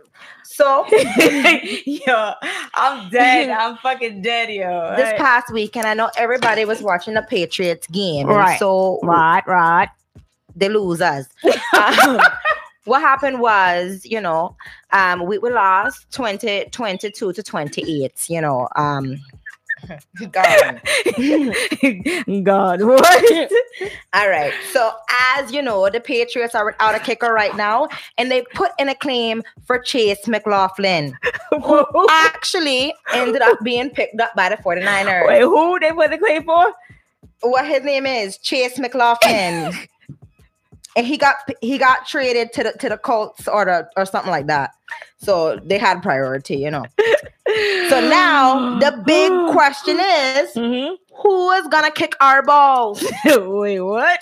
[0.57, 0.87] So
[1.87, 2.33] yo,
[2.75, 3.51] I'm dead.
[3.59, 4.95] I'm fucking dead, yo.
[4.97, 8.27] this past weekend, I know everybody was watching the Patriots game.
[8.27, 8.59] Right.
[8.59, 9.89] So right, right.
[10.55, 11.27] the losers.
[11.77, 12.21] Um,
[12.85, 14.57] what happened was, you know,
[14.93, 18.69] um, we, we lost 20, 22 to 28, you know.
[18.77, 19.21] Um,
[20.31, 20.81] gone.
[22.45, 23.51] God, what?
[24.13, 24.53] All right.
[24.73, 24.93] So,
[25.39, 28.89] as you know, the Patriots are without a kicker right now, and they put in
[28.89, 31.17] a claim for Chase McLaughlin,
[31.51, 35.27] who actually ended up being picked up by the 49ers.
[35.27, 36.73] Wait, who they put the claim for?
[37.43, 38.39] What his name is?
[38.39, 39.73] Chase McLaughlin.
[40.97, 44.31] and he got he got traded to the to the Colts or the or something
[44.31, 44.71] like that.
[45.19, 46.85] So they had priority, you know.
[47.89, 50.97] So now the big question is Mhm.
[51.23, 53.03] who is gonna kick our balls?
[53.25, 54.21] Wait, what?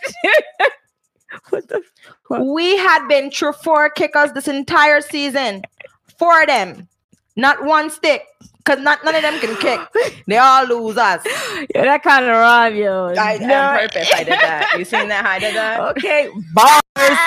[1.51, 1.83] what the?
[2.31, 5.63] We had been through four kickers this entire season.
[6.19, 6.89] Four of them.
[7.37, 8.23] Not one stick.
[8.65, 9.81] Cause not none of them can kick.
[10.27, 11.21] They all losers.
[11.75, 13.15] Yeah, that kind of rhyme, yo.
[13.19, 13.55] I No.
[13.63, 14.75] on purpose I did that.
[14.79, 15.81] You seen that I did that?
[15.99, 17.19] Okay, bars.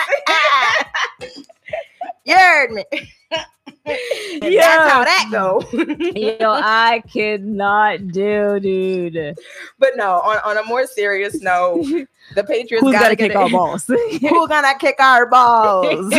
[2.26, 2.86] you heard me.
[4.40, 4.62] Yeah.
[4.62, 5.62] That's how that go.
[6.16, 9.36] yo, I cannot do, dude.
[9.80, 11.84] but no, on, on a more serious note,
[12.36, 13.88] the Patriots Who's gotta get kick our balls?
[13.88, 16.14] Who gonna kick our balls?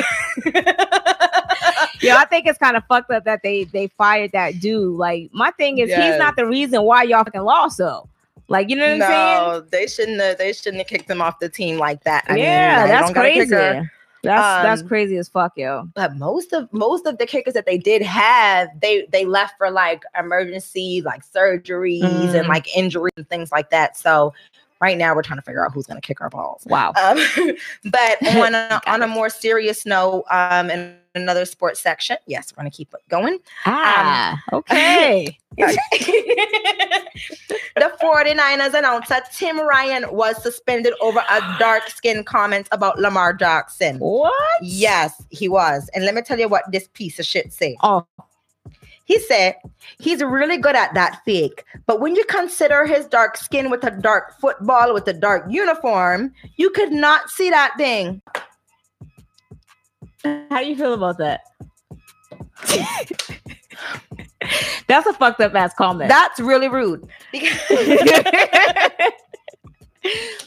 [2.00, 4.96] Yeah, I think it's kind of fucked up that they they fired that dude.
[4.96, 8.08] Like, my thing is, he's not the reason why y'all fucking lost, though.
[8.48, 9.36] Like, you know what I'm saying?
[9.36, 12.24] no, they shouldn't have they shouldn't have kicked him off the team like that.
[12.28, 13.88] I mean, yeah, that's don't got a crazy.
[14.28, 15.88] That's that's Um, crazy as fuck, yo.
[15.94, 19.70] but most of most of the kickers that they did have, they they left for
[19.70, 22.38] like emergency, like surgeries Mm.
[22.40, 23.96] and like injuries and things like that.
[23.96, 24.34] So
[24.80, 26.62] right now we're trying to figure out who's gonna kick our balls.
[26.66, 26.92] Wow.
[27.02, 27.18] Um,
[27.86, 32.62] but on a, on a more serious note, um, in another sports section, yes, we're
[32.62, 33.38] gonna keep it going.
[33.66, 35.36] Ah, okay.
[35.58, 35.72] the
[38.00, 43.98] 49ers announced that Tim Ryan was suspended over a dark skin comment about Lamar Jackson.
[43.98, 44.32] what?
[44.62, 45.90] Yes, he was.
[45.94, 47.76] And let me tell you what this piece of shit say.
[47.82, 48.06] Oh,
[49.04, 49.56] He said
[49.98, 53.90] he's really good at that fake, but when you consider his dark skin with a
[53.90, 58.20] dark football with a dark uniform, you could not see that thing.
[60.24, 61.42] How do you feel about that?
[64.86, 66.08] That's a fucked up ass comment.
[66.08, 67.06] That's really rude.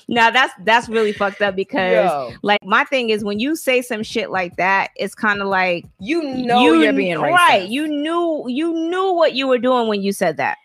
[0.08, 3.82] now that's that's really fucked up because Yo, like my thing is when you say
[3.82, 7.32] some shit like that, it's kind of like you know you are being racist.
[7.32, 7.70] right.
[7.70, 10.58] You knew you knew what you were doing when you said that.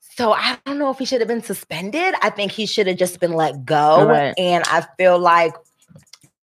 [0.00, 2.14] So I don't know if he should have been suspended.
[2.20, 4.06] I think he should have just been let go.
[4.06, 4.34] Right.
[4.36, 5.54] And I feel like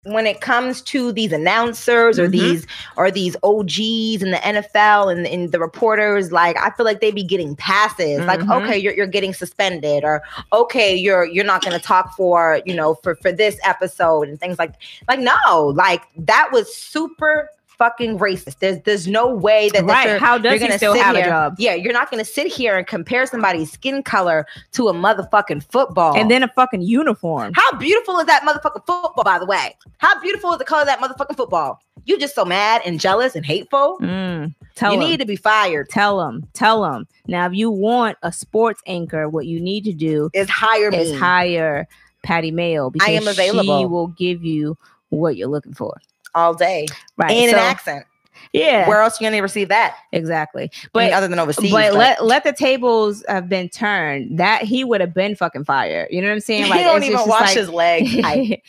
[0.03, 2.31] when it comes to these announcers or Mhm.
[2.31, 7.01] these or these OGs in the NFL and, and the reporters, like I feel like
[7.01, 8.19] they be getting passes.
[8.25, 8.63] Like, Mhm.
[8.63, 10.23] okay, you're you're getting suspended, or
[10.53, 14.57] okay, you're you're not gonna talk for, you know, for for this episode and things
[14.57, 14.73] like
[15.07, 17.49] like no, like that was super
[17.81, 18.59] fucking racist.
[18.59, 20.07] There's there's no way that, that Right.
[20.09, 21.55] you're, How does you're he still have a job?
[21.57, 26.15] Yeah, you're not gonna sit here and compare somebody's skin color to a motherfucking football.
[26.15, 27.53] And then a fucking uniform.
[27.55, 29.75] How beautiful is that motherfucking football, by the way?
[29.97, 31.81] How beautiful is the color of that motherfucking football?
[32.05, 33.97] You just so mad and jealous and hateful.
[34.01, 35.07] Mm, tell you him.
[35.09, 35.89] need to be fired.
[35.89, 36.47] tell them.
[36.53, 37.07] Tell them.
[37.27, 40.97] Now, if you want a sports anchor, what you need to do Is hire me.
[40.97, 41.87] is hire
[42.23, 43.87] Patty Mayo because I am she available.
[43.89, 44.77] will give you
[45.09, 45.99] what you're looking for.
[46.35, 47.31] All day Right.
[47.31, 48.05] in so- an accent.
[48.53, 48.87] Yeah.
[48.89, 49.95] Where else are you gonna receive that?
[50.11, 50.63] exactly.
[50.73, 51.71] I But mean, other than overseas.
[51.71, 54.39] but let let the tables have been turned.
[54.39, 56.07] That he would have been fucking fired.
[56.11, 56.63] You know what I'm saying?
[56.73, 58.07] he don't even wash like- his leg.
[58.25, 58.61] I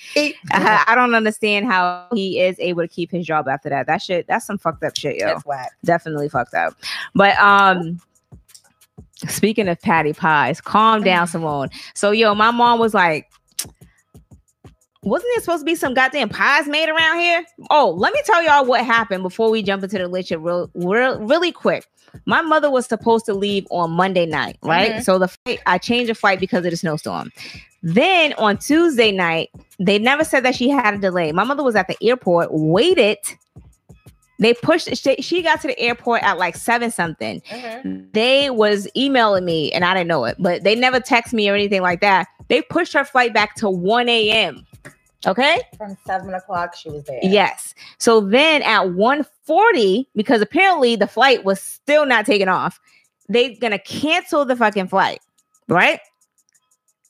[0.53, 3.87] I, I don't understand how he is able to keep his job after that.
[3.87, 5.27] That shit, that's some fucked up shit, yo.
[5.27, 5.73] That's whack.
[5.85, 6.75] Definitely fucked up.
[7.15, 8.01] But um,
[9.27, 11.71] speaking of patty pies, calm down, Simone.
[11.95, 13.31] So yo, my mom was like,
[15.03, 17.45] wasn't there supposed to be some goddamn pies made around here?
[17.71, 21.19] Oh, let me tell y'all what happened before we jump into the lecture real, real
[21.21, 21.87] really quick.
[22.27, 24.93] My mother was supposed to leave on Monday night, right?
[24.93, 25.03] Mhm.
[25.03, 27.33] So the flight, I changed the flight because of the snowstorm.
[27.83, 29.51] Then on Tuesday night,
[29.81, 31.33] they never said that she had a delay.
[31.33, 33.19] My mother was at the airport, waited.
[34.39, 34.97] They pushed.
[34.97, 37.41] She, she got to the airport at like seven something.
[37.51, 38.13] Mhm.
[38.13, 41.55] They was emailing me, and I didn't know it, but they never text me or
[41.55, 42.27] anything like that.
[42.49, 44.67] They pushed her flight back to one a.m.
[45.27, 45.61] Okay.
[45.79, 47.21] From seven o'clock, she was there.
[47.23, 47.75] Yes.
[47.99, 52.81] So then at 1:40, because apparently the flight was still not taking off,
[53.29, 55.21] they're gonna cancel the fucking flight,
[55.69, 56.01] right?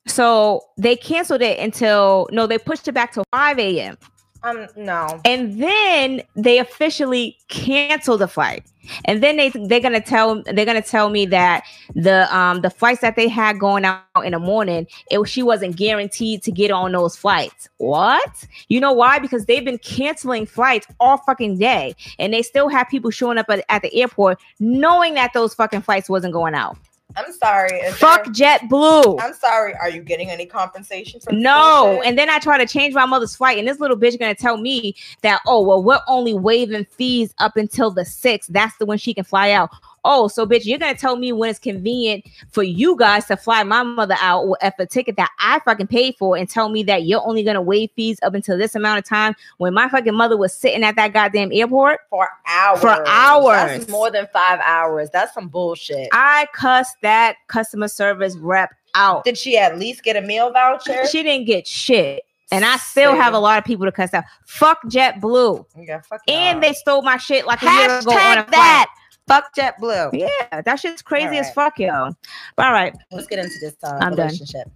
[0.06, 3.96] So they canceled it until no, they pushed it back to 5 a.m.
[4.45, 5.20] Um, no.
[5.24, 8.64] And then they officially cancel the flight.
[9.05, 11.64] And then they they're gonna tell they're gonna tell me that
[11.95, 15.76] the um the flights that they had going out in the morning, it she wasn't
[15.76, 17.68] guaranteed to get on those flights.
[17.76, 18.45] What?
[18.68, 19.20] You know why?
[19.20, 23.47] Because they've been canceling flights all fucking day, and they still have people showing up
[23.49, 26.76] at, at the airport knowing that those fucking flights wasn't going out.
[27.16, 27.80] I'm sorry.
[27.92, 29.20] Fuck there- JetBlue.
[29.20, 29.74] I'm sorry.
[29.74, 33.34] Are you getting any compensation from No, and then I try to change my mother's
[33.36, 36.84] flight, and this little bitch is gonna tell me that oh well we're only waiving
[36.84, 38.50] fees up until the sixth.
[38.52, 39.70] That's the when she can fly out.
[40.05, 43.62] Oh, so bitch, you're gonna tell me when it's convenient for you guys to fly
[43.62, 47.05] my mother out with a ticket that I fucking paid for, and tell me that
[47.05, 50.36] you're only gonna waive fees up until this amount of time when my fucking mother
[50.36, 52.00] was sitting at that goddamn airport.
[52.11, 52.80] for hours.
[52.80, 53.55] For hours.
[53.78, 55.11] That's more than five hours.
[55.11, 56.09] That's some bullshit.
[56.12, 59.24] I cussed that customer service rep out.
[59.24, 61.07] Did she at least get a meal voucher?
[61.07, 62.24] She didn't get shit.
[62.50, 64.24] And I still have a lot of people to cuss out.
[64.44, 65.64] Fuck JetBlue.
[65.78, 68.50] Yeah, fuck And they stole my shit like a year ago on a flight.
[68.50, 68.94] that.
[69.28, 70.10] Fuck JetBlue.
[70.12, 72.10] Yeah, that shit's crazy All as fuck, yo.
[72.56, 72.94] But all right.
[73.10, 74.26] Let's get into this uh, I'm done.
[74.26, 74.68] relationship.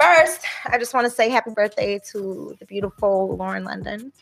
[0.00, 4.12] First, I just want to say happy birthday to the beautiful Lauren London.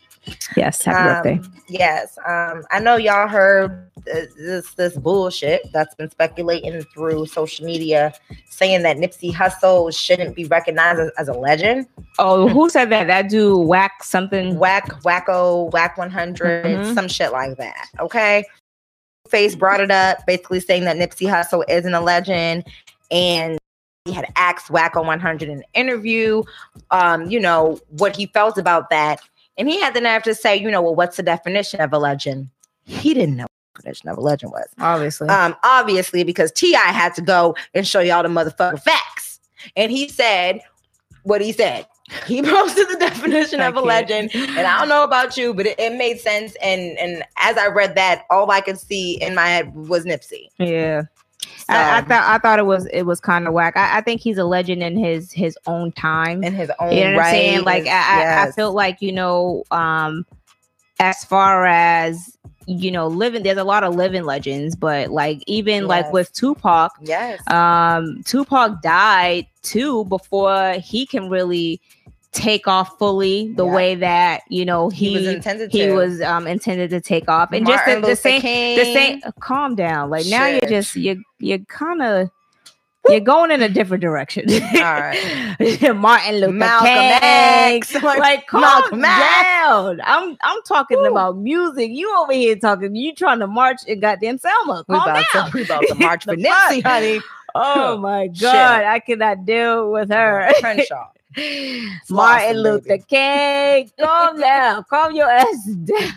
[0.55, 1.45] Yes, happy birthday.
[1.45, 7.65] Um, Yes, um, I know y'all heard this this bullshit that's been speculating through social
[7.65, 8.13] media,
[8.45, 11.87] saying that Nipsey Hussle shouldn't be recognized as, as a legend.
[12.19, 13.07] Oh, who said that?
[13.07, 14.57] That dude whack something.
[14.59, 16.93] Whack, wacko, whack one Mhm.
[16.93, 17.87] some shit like that.
[17.99, 18.45] Okay,
[19.29, 22.65] Face brought it up, basically saying that Nipsey Hussle isn't a legend,
[23.09, 23.57] and
[24.05, 26.43] he had asked Wacko 100 in an interview,
[26.91, 29.21] um, you know, what he felt about that.
[29.57, 31.99] And he had the nerve to say, you know, well, what's the definition of a
[31.99, 32.49] legend?
[32.83, 34.67] He didn't know what the definition of a legend was.
[34.79, 35.29] Obviously.
[35.29, 36.77] Um, obviously, because T.I.
[36.77, 39.39] had to go and show y'all the motherfucking facts.
[39.77, 40.59] And he said
[41.23, 41.87] what he said.
[42.27, 44.31] He posted the definition of a legend.
[44.33, 46.55] And I don't know about you, but it, it made sense.
[46.61, 50.49] And and as I read that, all I could see in my head was Nipsey.
[50.57, 51.03] yeah.
[51.69, 53.77] I, I thought I thought it was it was kind of whack.
[53.77, 56.43] I, I think he's a legend in his his own time.
[56.43, 57.25] in his own you know what right.
[57.27, 57.63] I'm saying?
[57.63, 58.55] Like I, I, I yes.
[58.55, 60.25] feel like you know, um,
[60.99, 65.87] as far as you know, living there's a lot of living legends, but like even
[65.87, 67.45] like with Tupac, yes.
[67.49, 71.81] um, Tupac died too before he can really
[72.33, 73.73] take off fully the Yeah.
[73.73, 75.93] way that you know he, he was intended he to.
[75.93, 79.21] was um intended to take off, and just the, the same the same.
[79.39, 82.29] Calm down, like now you're just you you're kind of.
[83.09, 84.45] You're going in a different direction.
[84.49, 85.57] All right.
[85.93, 87.19] Martin Luther Malcolm King.
[87.21, 87.93] X.
[88.01, 89.99] Like, calm Malcolm down.
[90.05, 91.11] I'm I'm talking Woo.
[91.11, 91.89] about music.
[91.91, 92.95] You over here talking.
[92.95, 94.85] You trying to march in goddamn Selma.
[94.87, 95.51] We Calm about, down.
[95.51, 97.19] to, we about to march for Nipsey, honey.
[97.53, 98.39] Oh my Shit.
[98.39, 100.49] god, I cannot deal with her.
[100.61, 101.09] Crenshaw.
[102.09, 106.13] Martin Luther King, calm down, calm your ass down.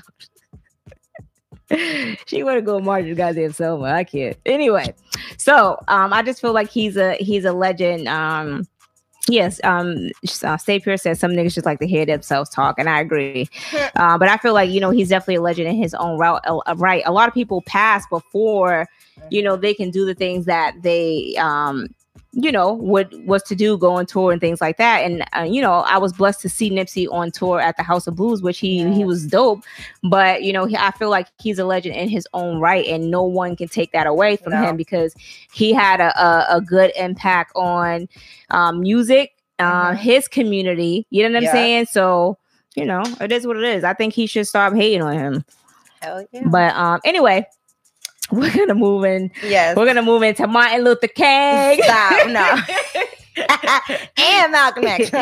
[2.27, 3.87] she want to go with goddamn Selma.
[3.87, 4.37] I can't.
[4.47, 4.95] Anyway,
[5.37, 8.09] so um, I just feel like he's a he's a legend.
[8.09, 8.67] Um,
[9.29, 10.11] yes, um,
[10.45, 13.49] uh, Stay says some niggas just like to hear themselves talk, and I agree.
[13.97, 16.45] uh, but I feel like you know he's definitely a legend in his own route.
[16.47, 18.87] Uh, right, a lot of people pass before
[19.31, 21.89] you know they can do the things that they um
[22.39, 25.43] you know what was to do go on tour and things like that and uh,
[25.43, 28.43] you know i was blessed to see nipsey on tour at the house of blues
[28.43, 29.64] which he he was dope
[30.03, 33.11] but you know he, i feel like he's a legend in his own right and
[33.11, 34.62] no one can take that away from no.
[34.62, 35.14] him because
[35.53, 38.07] he had a, a, a good impact on
[38.51, 39.97] um, music uh, mm-hmm.
[39.97, 41.53] his community you know what i'm yeah.
[41.53, 42.37] saying so
[42.74, 45.45] you know it is what it is i think he should stop hating on him
[46.03, 46.43] Hell yeah.
[46.49, 47.47] but um anyway
[48.33, 49.31] we're gonna move in.
[49.43, 51.83] Yes, we're gonna move into Martin Luther King.
[51.83, 52.59] Stop, no.
[54.16, 55.12] and Malcolm X.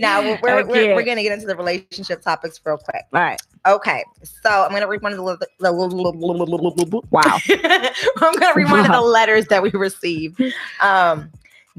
[0.00, 3.04] now we're, we're, we're, we're, gonna get into the relationship topics real quick.
[3.12, 3.40] All right.
[3.66, 4.04] Okay.
[4.22, 7.22] So I'm gonna read one of the, the wow.
[8.22, 10.40] I'm gonna read one of the letters that we received.
[10.80, 11.30] Um,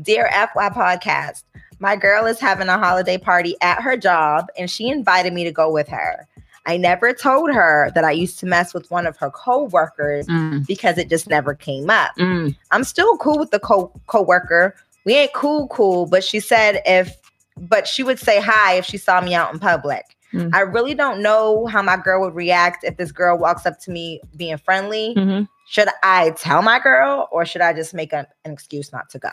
[0.02, 1.44] dear FY podcast,
[1.80, 5.52] my girl is having a holiday party at her job, and she invited me to
[5.52, 6.28] go with her.
[6.70, 10.68] I never told her that I used to mess with one of her co-workers mm.
[10.68, 12.12] because it just never came up.
[12.20, 12.56] Mm.
[12.70, 14.76] I'm still cool with the co co-worker.
[15.04, 17.18] We ain't cool cool, but she said if
[17.58, 20.16] but she would say hi if she saw me out in public.
[20.32, 20.54] Mm.
[20.54, 23.92] I really don't know how my girl would react if this girl walks up to
[23.92, 25.16] me being friendly.
[25.18, 25.46] Mm-hmm.
[25.70, 29.18] Should I tell my girl or should I just make a, an excuse not to
[29.18, 29.32] go?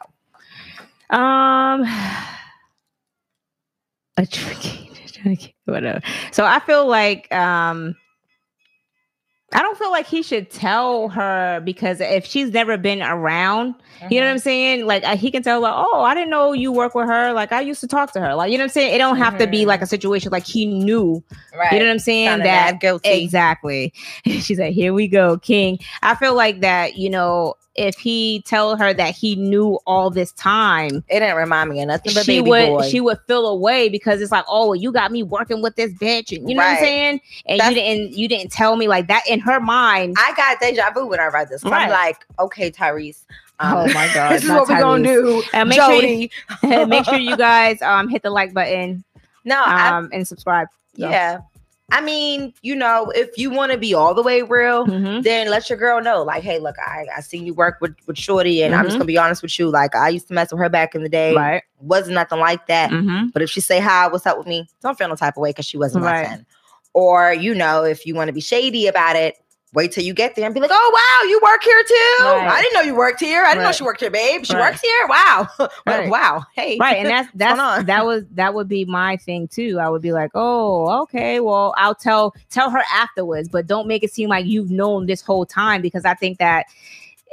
[1.15, 1.87] Um
[4.23, 6.01] a tricky whatever.
[6.33, 7.97] So I feel like um
[9.53, 14.09] I don't feel like he should tell her because if she's never been around, uh-huh.
[14.11, 14.43] you know what I'm mm-hmm.
[14.43, 14.87] saying?
[14.87, 17.33] Like uh, he can tell like, oh, I didn't know you work with her.
[17.33, 18.35] Like I used to talk to her.
[18.35, 18.95] Like you know what I'm saying?
[18.95, 19.45] It don't have mm-hmm.
[19.45, 19.91] to be like a mm-hmm.
[19.91, 21.23] situation like he knew.
[21.57, 21.73] Right.
[21.73, 22.39] You know what I'm saying?
[22.41, 23.23] that guilty.
[23.23, 23.93] Exactly.
[24.27, 25.79] She's like, here we go, King.
[26.03, 26.97] I feel like that.
[26.97, 31.05] You know, if he tell her that he knew all this time.
[31.09, 32.89] It didn't remind me of nothing but she would boy.
[32.89, 36.37] she would feel away because it's like, oh, you got me working with this bitch,
[36.37, 36.73] and you know right.
[36.73, 37.21] what I'm saying?
[37.47, 40.17] And That's, you didn't you didn't tell me like that in her mind.
[40.19, 41.65] I got deja vu when I read this.
[41.65, 41.85] Right.
[41.85, 43.25] I'm like, okay, Tyrese.
[43.59, 45.43] Um, oh my god, this is what we're gonna do.
[45.53, 46.31] And make Jody.
[46.61, 49.05] sure you, make sure you guys um hit the like button.
[49.45, 50.69] No, um, I, and subscribe.
[50.99, 51.09] So.
[51.09, 51.41] Yeah,
[51.93, 55.21] I mean, you know, if you want to be all the way real, mm-hmm.
[55.21, 56.25] then let your girl know.
[56.25, 58.81] Like, hey, look, I, I seen you work with, with Shorty, and mm-hmm.
[58.81, 59.03] I'm just mm-hmm.
[59.03, 59.71] gonna be honest with you.
[59.71, 61.33] Like, I used to mess with her back in the day.
[61.33, 61.63] Right.
[61.81, 62.91] Wasn't nothing like that.
[62.91, 63.29] Mm-hmm.
[63.29, 64.67] But if she say hi, what's up with me?
[64.83, 66.23] Don't feel no type of way because she wasn't right.
[66.23, 66.47] my friend.
[66.93, 69.37] Or, you know, if you want to be shady about it,
[69.75, 72.25] wait till you get there and be like, oh wow, you work here too.
[72.25, 72.49] Right.
[72.49, 73.43] I didn't know you worked here.
[73.45, 73.69] I didn't right.
[73.69, 74.45] know she worked here, babe.
[74.47, 74.71] She right.
[74.71, 75.07] works here.
[75.09, 75.49] Wow.
[76.09, 76.45] Wow.
[76.55, 76.79] Hey.
[76.79, 76.99] Right.
[76.99, 79.79] And that's that's that was that would be my thing too.
[79.81, 84.03] I would be like, oh, okay, well, I'll tell tell her afterwards, but don't make
[84.03, 86.67] it seem like you've known this whole time because I think that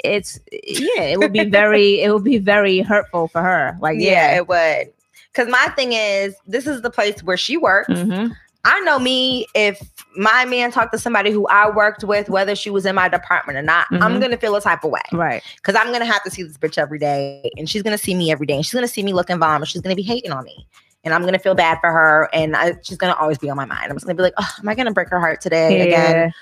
[0.03, 3.77] it's yeah, it would be very it would be very hurtful for her.
[3.79, 4.93] Like, yeah, yeah it would.
[5.31, 7.89] Because my thing is, this is the place where she works.
[7.89, 8.33] Mm-hmm.
[8.65, 9.81] I know me, if
[10.15, 13.57] my man talked to somebody who I worked with, whether she was in my department
[13.57, 14.01] or not, mm-hmm.
[14.01, 15.01] I'm gonna feel a type of way.
[15.11, 15.43] Right.
[15.57, 18.31] Because I'm gonna have to see this bitch every day and she's gonna see me
[18.31, 20.45] every day and she's gonna see me looking bomb and she's gonna be hating on
[20.45, 20.65] me.
[21.03, 23.65] And I'm gonna feel bad for her and I, she's gonna always be on my
[23.65, 23.87] mind.
[23.89, 25.83] I'm just gonna be like, oh, am I gonna break her heart today yeah.
[25.83, 26.33] again?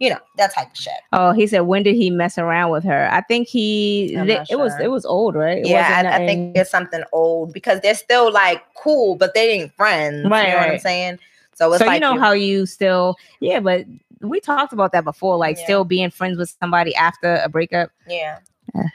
[0.00, 0.94] You know that type of shit.
[1.12, 3.08] Oh, he said when did he mess around with her?
[3.12, 5.58] I think he th- it was it was old, right?
[5.58, 9.50] It yeah, I, I, think it's something old because they're still like cool, but they
[9.50, 10.28] ain't friends.
[10.28, 10.66] Right, you know right.
[10.66, 11.18] what I'm saying?
[11.54, 13.84] So it's so like you know how you still yeah, but
[14.22, 15.64] we talked about that before, like yeah.
[15.64, 17.90] still being friends with somebody after a breakup.
[18.08, 18.38] Yeah.
[18.74, 18.88] Eh.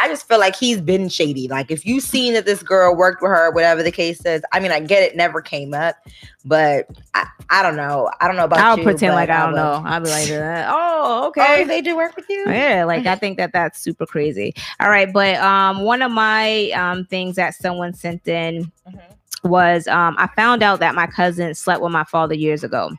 [0.00, 1.48] I just feel like he's been shady.
[1.48, 4.60] Like if you seen that this girl worked with her, whatever the case is, I
[4.60, 5.96] mean, I get it never came up,
[6.44, 8.10] but I, I don't know.
[8.20, 9.82] I don't know about I'll you, pretend like I don't know.
[9.84, 10.30] I'll be like,
[10.68, 11.62] oh, okay.
[11.62, 12.44] Oh, they do work with you?
[12.48, 14.54] Yeah, like I think that that's super crazy.
[14.80, 18.70] All right, but um, one of my um things that someone sent in.
[18.88, 18.98] Mm-hmm
[19.42, 22.90] was um, I found out that my cousin slept with my father years ago.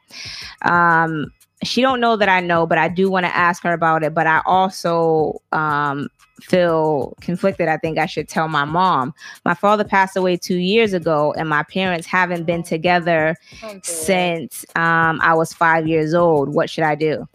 [0.64, 1.32] Um,
[1.64, 4.14] she don't know that I know, but I do want to ask her about it.
[4.14, 6.10] But I also um,
[6.44, 7.68] feel conflicted.
[7.68, 9.14] I think I should tell my mom.
[9.46, 14.66] My father passed away two years ago, and my parents haven't been together oh, since
[14.76, 16.50] um, I was five years old.
[16.50, 17.28] What should I do?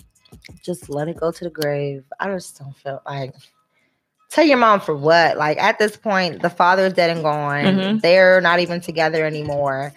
[0.63, 2.05] Just let it go to the grave.
[2.21, 3.35] I just don't feel like
[4.31, 5.37] tell your mom for what?
[5.37, 7.65] Like at this point, the father's dead and gone.
[7.65, 7.99] Mm-hmm.
[7.99, 9.93] They're not even together anymore.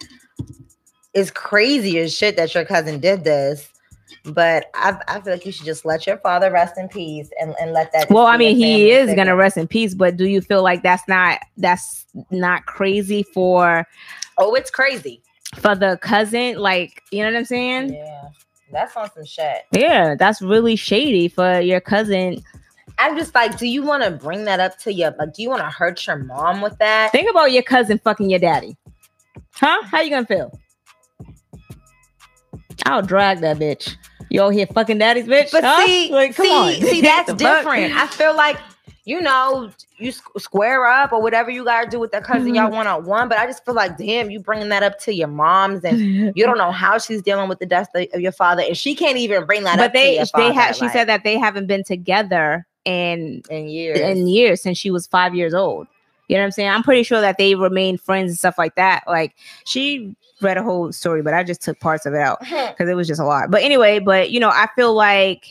[1.12, 3.68] It's crazy as shit that your cousin did this.
[4.24, 7.54] But I, I feel like you should just let your father rest in peace and,
[7.60, 8.10] and let that.
[8.10, 9.16] Well, I mean, he is thing.
[9.16, 13.86] gonna rest in peace, but do you feel like that's not that's not crazy for
[14.38, 15.22] Oh, it's crazy.
[15.56, 16.58] for the cousin?
[16.58, 17.94] Like, you know what I'm saying?
[17.94, 18.28] Yeah,
[18.72, 19.62] that's on some shit.
[19.72, 22.42] Yeah, that's really shady for your cousin.
[22.98, 25.34] I'm just like, do you want to bring that up to your like?
[25.34, 27.12] Do you want to hurt your mom with that?
[27.12, 28.76] Think about your cousin fucking your daddy.
[29.54, 29.82] Huh?
[29.84, 30.58] How you gonna feel?
[32.86, 33.96] I'll drag that bitch.
[34.30, 35.50] You all here fucking daddy's bitch?
[35.52, 35.86] But Huh?
[35.86, 36.86] see, Like, come see, on.
[36.88, 37.38] see, that's fuck?
[37.38, 37.94] different.
[37.96, 38.58] I feel like
[39.06, 42.56] you know, you square up or whatever you gotta do with that cousin, Mm-hmm.
[42.56, 43.28] y'all one on one.
[43.28, 45.98] But I just feel like, damn, you bringing that up to your mom's, and
[46.36, 49.16] you don't know how she's dealing with the death of your father, and she can't
[49.16, 49.92] even bring that but up.
[49.94, 53.42] they to your they father, had she like, said that they haven't been together in
[53.50, 53.98] in years.
[54.00, 55.86] in years since she was five years old.
[56.30, 56.68] You know what I'm saying?
[56.70, 59.02] I'm pretty sure that they remain friends and stuff like that.
[59.08, 62.88] Like she read a whole story, but I just took parts of it out because
[62.88, 63.50] it was just a lot.
[63.50, 65.44] But anyway, but you know, I feel like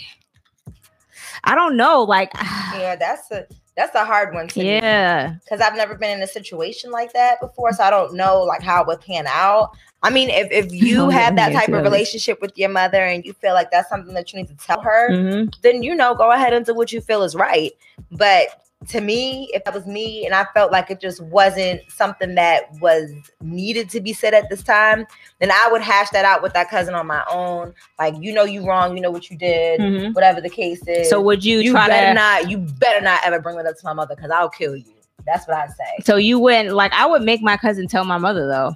[1.44, 2.32] I don't know, like
[2.74, 6.28] yeah, that's a that's a hard one to yeah, because I've never been in a
[6.28, 9.72] situation like that before, so I don't know like how it would pan out.
[10.02, 13.26] I mean, if if you Don't have that type of relationship with your mother and
[13.26, 15.54] you feel like that's something that you need to tell her, Mhm.
[15.62, 17.74] then you know, go ahead and do what you feel is right.
[18.12, 18.48] But
[18.88, 22.64] to me, if that was me and I felt like it just wasn't something that
[22.80, 23.12] was
[23.42, 25.06] needed to be said at this time,
[25.40, 27.74] then I would hash that out with that cousin on my own.
[28.00, 30.16] Like, you know, you wrong, you know what you did, Mhm.
[30.16, 31.10] whatever the case is.
[31.10, 32.14] So would you, you try better to?
[32.14, 34.86] not, you better not ever bring it up to my mother because I'll kill you.
[35.26, 36.04] That's what I'd say.
[36.06, 36.94] so you wouldn't like?
[36.94, 38.76] I would make my cousin tell my mother though,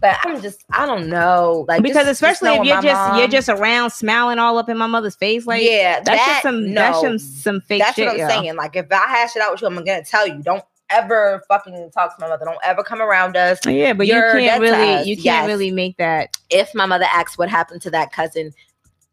[0.00, 3.28] But I'm just, I don't know, like because just- just especially if you're just you're
[3.28, 6.72] just around smiling all up in my mother's face, like yeah, that's that, just some
[6.72, 8.06] no, that's some some fake that's shit.
[8.06, 8.28] what I'm yo.
[8.28, 8.56] saying.
[8.56, 11.90] Like if I hash it out with you, I'm gonna tell you, don't ever fucking
[11.92, 12.44] talk to my mother.
[12.44, 13.58] Don't ever come around us.
[13.66, 15.46] Yeah, but you You're dead can't really you can't yes.
[15.46, 16.36] really make that.
[16.50, 18.52] If my mother asks what happened to that cousin,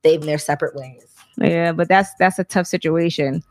[0.04, 1.06] they've their separate ways.
[1.38, 3.44] Yeah, but that's that's a tough situation.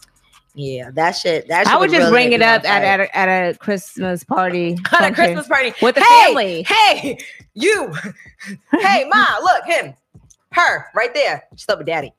[0.55, 1.49] Yeah, that shit.
[1.49, 4.23] That shit I would just really bring it up at, at, a, at a Christmas
[4.23, 4.79] party.
[4.93, 6.63] at a Christmas party with the Hey, family.
[6.63, 7.19] Hey,
[7.55, 7.93] you.
[8.73, 9.95] hey, ma, look him,
[10.53, 11.45] her, right there.
[11.57, 12.13] She's up with daddy.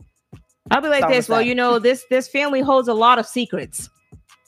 [0.71, 1.29] I'll be like this.
[1.29, 3.89] Well, like- you know, this this family holds a lot of secrets.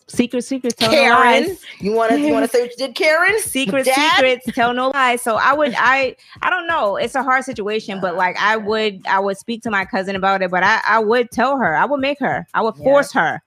[0.10, 1.62] Secret, secret, tell no Karen, lies.
[1.82, 3.38] you want to you want to say what you did, Karen?
[3.42, 4.16] Secret, Dad?
[4.16, 5.22] secrets, tell no lies.
[5.22, 6.96] So I would, I, I don't know.
[6.96, 10.42] It's a hard situation, but like I would, I would speak to my cousin about
[10.42, 10.50] it.
[10.50, 11.76] But I, I would tell her.
[11.76, 12.48] I would make her.
[12.54, 12.84] I would Yeah.
[12.86, 13.42] force her,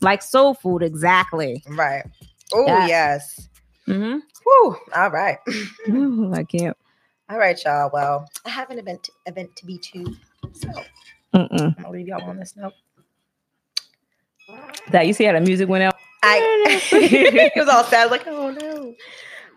[0.00, 1.62] like soul food, exactly.
[1.68, 2.04] Right.
[2.52, 2.86] Oh Yeah.
[2.86, 3.48] yes.
[3.88, 4.18] Mm-hmm.
[4.44, 4.76] Whew.
[4.94, 5.38] All right.
[5.46, 6.76] I can't.
[7.30, 7.90] All right, y'all.
[7.92, 10.14] Well, I have an event event to be to.
[10.52, 10.68] So
[11.34, 11.60] Mm-mm.
[11.60, 12.74] I'm gonna leave y'all on this note.
[14.90, 15.94] That you see how the music went out.
[16.22, 16.40] I
[16.92, 18.10] it was all sad.
[18.10, 18.94] Like, oh no.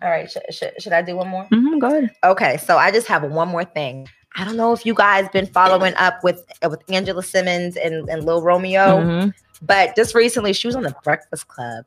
[0.01, 0.29] All right.
[0.29, 1.45] Should, should, should I do one more?
[1.51, 2.11] Mm-hmm, go ahead.
[2.23, 4.07] Okay, so I just have one more thing.
[4.37, 8.07] I don't know if you guys been following up with uh, with Angela Simmons and,
[8.09, 9.33] and Lil Romeo, Mhm.
[9.63, 11.85] but just recently she was on the Breakfast Club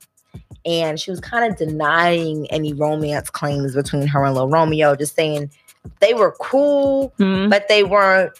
[0.66, 5.14] and she was kind of denying any romance claims between her and Lil Romeo, just
[5.14, 5.50] saying
[6.00, 7.48] they were cool, Mhm.
[7.50, 8.32] but they weren't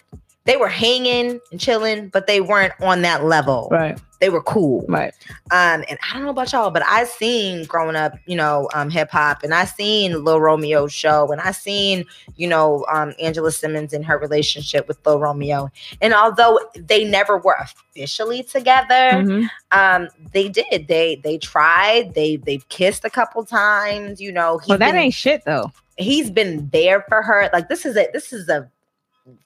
[0.45, 3.67] they were hanging and chilling, but they weren't on that level.
[3.71, 3.99] Right.
[4.19, 4.85] They were cool.
[4.87, 5.13] Right.
[5.49, 8.91] Um, and I don't know about y'all, but I seen growing up, you know, um,
[8.91, 13.51] hip hop, and I seen Lil Romeo show, and I seen, you know, um, Angela
[13.51, 15.69] Simmons and her relationship with Lil Romeo.
[16.01, 19.49] And although they never were officially together, Mhm.
[19.71, 20.87] um, they did.
[20.87, 22.13] They they tried.
[22.13, 24.21] They they've kissed a couple times.
[24.21, 25.71] You know, Well, that been, ain't shit though.
[25.97, 27.49] he's been there for her.
[27.53, 28.69] Like this is a this is a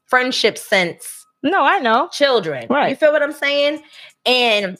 [0.08, 2.10] friendship since No, I know.
[2.12, 2.68] children.
[2.70, 2.90] Right.
[2.90, 3.84] You feel what I'm saying?
[4.26, 4.78] And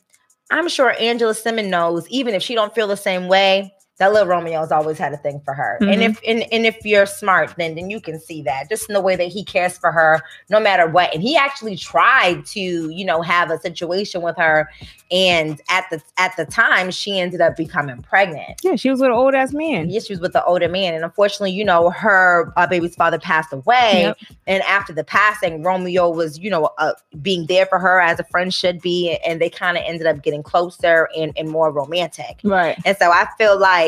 [0.52, 4.28] I'm sure Angela Simmons knows, even if she don't feel the same way, that little
[4.28, 5.78] Romeo's always had a thing for her.
[5.80, 6.10] And Mhm.
[6.10, 9.02] if and, and if you're smart, then then you can see that just in the
[9.02, 11.14] way that he cares for her, no matter what.
[11.14, 14.70] And he actually tried to, you know, have a situation with her.
[15.12, 18.60] And at the at the time, she ended up becoming pregnant.
[18.64, 19.90] Yeah, she was with an old ass man.
[19.90, 23.20] Yes, she was with the older man, and unfortunately, you know, her uh, baby's father
[23.20, 24.02] passed away.
[24.02, 24.18] Yep.
[24.48, 28.24] And after the passing, Romeo was, you know, uh, being there for her as a
[28.26, 32.40] friend should be, and they kind of ended up getting closer and, and more romantic.
[32.44, 32.78] Right.
[32.84, 33.85] And so I feel like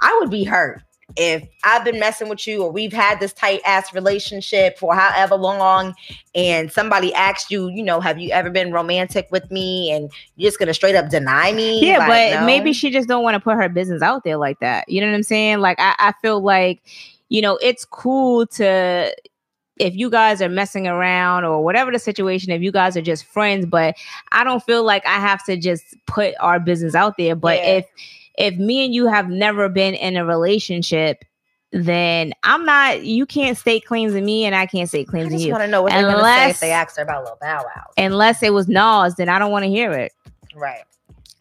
[0.00, 0.82] I would be hurt
[1.16, 5.36] if I've been messing with you or we've had this tight ass relationship for however
[5.36, 5.94] long,
[6.34, 10.48] and somebody asks you, you know, have you ever been romantic with me, and you're
[10.48, 11.86] just gonna straight up deny me?
[11.86, 12.46] Yeah, Like, but no.
[12.46, 14.88] maybe she just don't want to put her business out there like that.
[14.88, 15.58] You know what I'm saying?
[15.60, 16.82] Like I, I feel like,
[17.28, 19.14] you know, it's cool to
[19.76, 23.24] if you guys are messing around or whatever the situation, if you guys are just
[23.24, 23.96] friends, but
[24.32, 27.34] I don't feel like I have to just put our business out there.
[27.34, 27.70] But Yeah.
[27.78, 27.86] if
[28.36, 31.24] if me and you have never been in a relationship,
[31.72, 33.02] then I'm not.
[33.04, 35.52] You can't state claims in me, and I can't state I claims in just you.
[35.52, 37.84] want to know what they're gonna say if they ask her about Lil Bow Wow.
[37.98, 40.12] Unless it was Nas, then I don't want to hear it.
[40.54, 40.84] Right.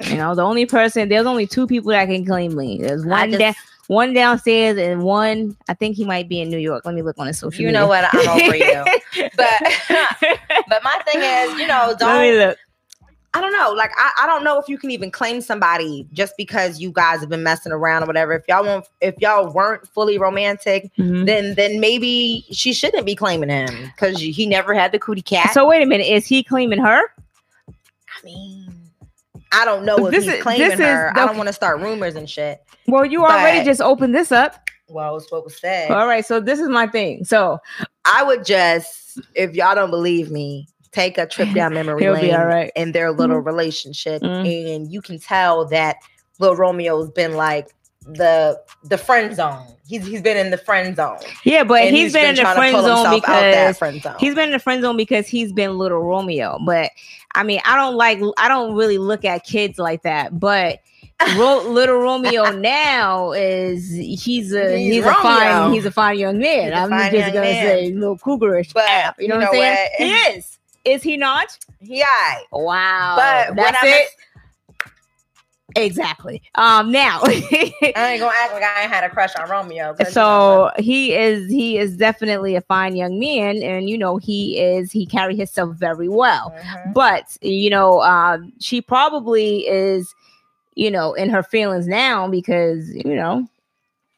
[0.09, 2.79] You know, the only person there's only two people that can claim me.
[2.81, 3.53] There's one just- down,
[3.87, 5.55] one downstairs, and one.
[5.69, 6.83] I think he might be in New York.
[6.83, 7.63] Let me look on his social.
[7.63, 7.67] Media.
[7.67, 7.81] You media.
[7.81, 8.09] know what?
[8.13, 9.29] I'm over you.
[9.37, 12.57] But but my thing is, you know, don't look.
[13.35, 13.71] I don't know.
[13.71, 17.19] Like I, I don't know if you can even claim somebody just because you guys
[17.21, 18.33] have been messing around or whatever.
[18.33, 21.25] If y'all won't if y'all weren't fully romantic, Mhm.
[21.25, 25.51] then then maybe she shouldn't be claiming him because he never had the cootie cat.
[25.53, 27.01] So wait a minute, is he claiming her?
[27.67, 28.71] I mean,
[29.51, 31.09] I don't know if This he's is- claiming is her.
[31.09, 32.61] I the- don't want to start rumors and shit.
[32.87, 34.69] Well, you already But- just opened this up.
[34.89, 35.89] Well, it's what was said.
[35.89, 37.23] All right, so this is my thing.
[37.25, 37.57] So
[38.05, 42.45] I would just, if y'all don't believe me, take a trip down memory lane all
[42.45, 42.71] right.
[42.75, 44.75] in their little relationship, Mhm.
[44.75, 45.97] and you can tell that
[46.39, 47.67] little Romeo's been like
[48.05, 49.65] the the friend zone.
[49.87, 51.19] He's he's been in the friend zone.
[51.45, 54.15] yeah, but And he's been, in the friend zone himself out that because friend zone.
[54.19, 56.57] he's been in the friend zone because he's been little Romeo.
[56.65, 56.91] But
[57.33, 60.37] I mean, I don't like I don't really look at kids like that.
[60.37, 60.79] But
[61.37, 66.39] Ro- little Romeo now is he's a he's, He's a fine he's a fine young
[66.39, 66.71] man.
[66.73, 67.65] He's I'm just gonna man.
[67.65, 68.73] say little cougarish.
[68.73, 69.77] But you know you what I'm saying?
[69.99, 70.07] what?
[70.33, 70.59] He is.
[70.85, 71.57] Is he not?
[71.81, 72.05] Yeah.
[72.05, 72.43] aight.
[72.51, 73.15] Wow.
[73.15, 74.09] But that's when I'm it.
[75.75, 76.41] Exactly.
[76.55, 76.91] Um.
[76.91, 77.21] Now.
[77.23, 79.95] I ain't gonna act like I ain't had a crush on Romeo.
[80.11, 84.91] so he is he is definitely a fine young man and you know he is
[84.91, 86.63] he carry himself very well what?
[86.63, 86.93] Mhm.
[86.93, 90.13] but you know um she probably is
[90.75, 93.47] you know in her feelings now because you know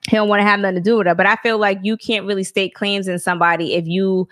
[0.09, 1.97] he don't want to have nothing to do with her but i feel like you
[1.97, 4.27] can't really state claims in somebody if you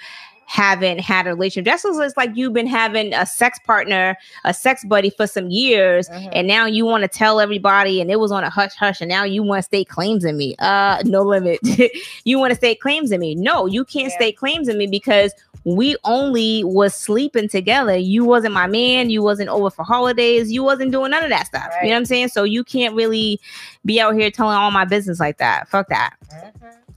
[0.46, 1.66] haven't had a relationship.
[1.72, 5.50] Just as it's like you've been having a sex partner a sex buddy for some
[5.50, 6.30] years Mhm.
[6.34, 9.10] and now you want to tell everybody and it was on a hush hush and
[9.10, 10.56] now you want to state claims in me.
[10.60, 11.60] Uh no limit.
[12.26, 13.36] You want to state claims in me.
[13.36, 14.16] No you can't Yeah.
[14.16, 15.34] state claims in me because
[15.66, 17.96] we only was sleeping together.
[17.96, 19.10] You wasn't my man.
[19.10, 20.52] You wasn't over for holidays.
[20.52, 21.70] You wasn't doing none of that stuff.
[21.82, 22.28] You know what i'm saying?
[22.30, 23.40] So you can't really
[23.86, 25.68] be out here telling all my business like that.
[25.70, 26.16] Fuck that.
[26.32, 26.52] Mhm.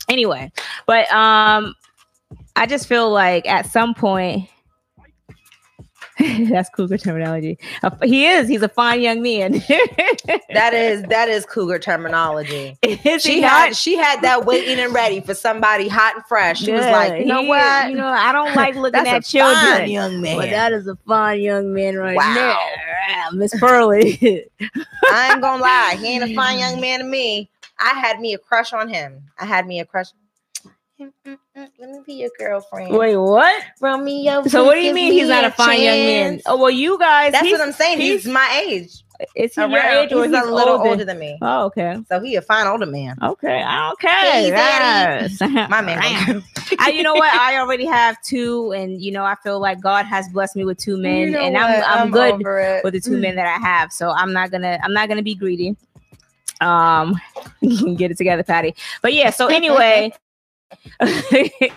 [0.09, 0.53] anyway
[0.87, 1.75] but um
[2.57, 4.49] i just feel like at some point
[6.49, 7.59] that's cougar terminology
[8.03, 9.53] he is he's a fine young man
[10.55, 12.79] That is that is cougar terminology.
[12.83, 13.77] is She had not?
[13.77, 16.61] she had that waiting and ready for somebody hot and fresh.
[16.61, 17.91] She was like, you know what?
[17.91, 20.39] you know i don't like looking at children young man.
[20.39, 22.35] but that is a fine young man right Wow.
[22.35, 22.57] there
[23.11, 24.49] ah, miss pearly
[25.13, 27.51] I ain't gonna lie, he ain't a fine young man to me.
[27.79, 29.23] I had me a crush on him.
[29.39, 30.07] I had me a crush.
[30.99, 32.97] Mm, mm, mm, Let me be your girlfriend.
[32.97, 34.43] wait what Romeo.
[34.45, 37.33] so what do you mean he's not a fine young man oh well you guys
[37.33, 38.01] That's what I'm saying.
[38.01, 39.05] He's, he's- my age.
[39.35, 40.89] is he your age or he's he's a little older?
[40.89, 41.39] older than me.
[41.43, 43.17] oh okay So he a fine older man.
[43.23, 44.49] Okay, okay.
[44.49, 45.39] Yes.
[45.69, 46.43] My man.
[46.79, 47.33] I, you know what?
[47.35, 50.79] I already have two, and you know, I feel like God has blessed me with
[50.79, 51.89] two men, You know and I'm what?
[51.89, 53.93] I'm, good with the two men that I have.
[53.93, 55.77] So I'm not gonna I'm not gonna be greedy.
[56.63, 57.21] Um,
[57.97, 58.75] get it together, Patty.
[59.03, 59.29] But yeah.
[59.31, 60.13] So anyway.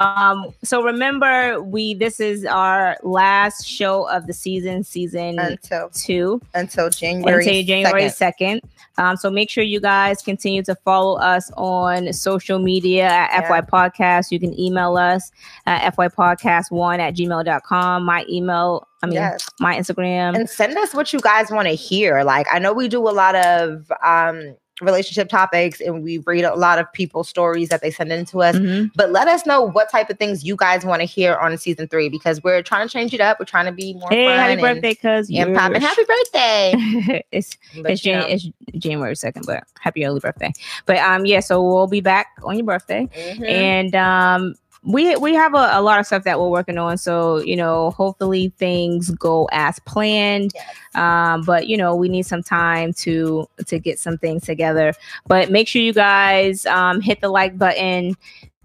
[0.00, 6.38] um so remember we this is our last show of the season season until two
[6.54, 7.38] until January.
[7.46, 8.32] until January 2nd.
[8.38, 8.60] 2nd.
[8.98, 13.48] Um, so make sure you guys continue to follow us on social media at Yeah.
[13.48, 14.30] FY Podcast.
[14.30, 15.30] You can email us
[15.66, 18.04] at fy podcast one at gmail.com.
[18.04, 19.48] My email, I mean, Yes.
[19.60, 20.34] my Instagram.
[20.34, 22.24] and send us what you guys want to hear.
[22.24, 26.54] Like I know we do a lot of um relationship topics and we read a
[26.54, 28.56] lot of people's stories that they send in to us.
[28.56, 28.90] Mhm.
[28.94, 31.88] But let us know what type of things you guys want to hear on season
[31.88, 33.38] three because we're trying to change it up.
[33.40, 35.30] We're trying to be more Hey, fun happy and, birthday, cuz.
[35.34, 37.22] and pop and happy birthday.
[37.32, 40.52] it's But, it's, Jan- it's January 2nd, but happy early birthday.
[40.84, 43.08] But um, yeah, so we'll be back on your birthday.
[43.16, 43.48] mhm.
[43.48, 44.54] and um
[44.86, 46.96] we we have a, a lot of stuff that we're working on.
[46.96, 50.52] So you know hopefully things go as planned.
[50.54, 50.66] Yes.
[50.94, 54.94] um but you know we need some time to to get some things together.
[55.26, 58.16] But make sure you guys um hit the like button.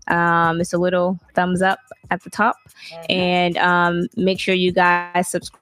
[0.08, 1.80] Um it's a little thumbs up
[2.12, 2.56] at the top.
[2.92, 3.06] Mhm.
[3.10, 5.61] and um make sure you guys subscribe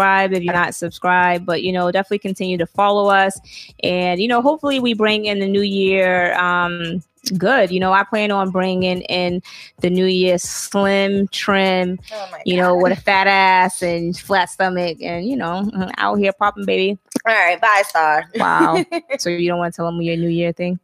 [0.00, 3.38] if you're not subscribed but you know definitely continue to follow us.
[3.82, 7.02] And you know hopefully we bring in the new year um
[7.36, 7.70] good.
[7.70, 9.42] You know i plan on bringing in
[9.80, 14.98] the new year slim trim Oh you know with a fat ass and flat stomach
[15.02, 16.98] and you know out here popping baby.
[17.26, 18.24] All right, bye, Star.
[18.36, 18.82] wow.
[19.18, 20.80] So you don't want to tell them your new year thing?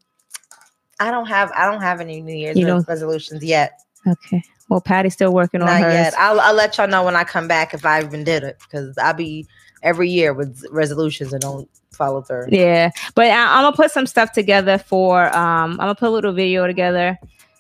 [1.01, 3.81] I don't have I don't have any New Year's resolutions yet.
[4.07, 6.15] okay well patty's still working on Not hers yet.
[6.19, 8.97] I'll I'll let y'all know when I come back if I even did it because
[8.99, 9.47] I'll be
[9.83, 12.47] every year with resolutions and don't follow through.
[12.49, 15.35] Yeah, but I, am gonna put some stuff together for.
[15.37, 17.19] Um, I'm gonna put a little video together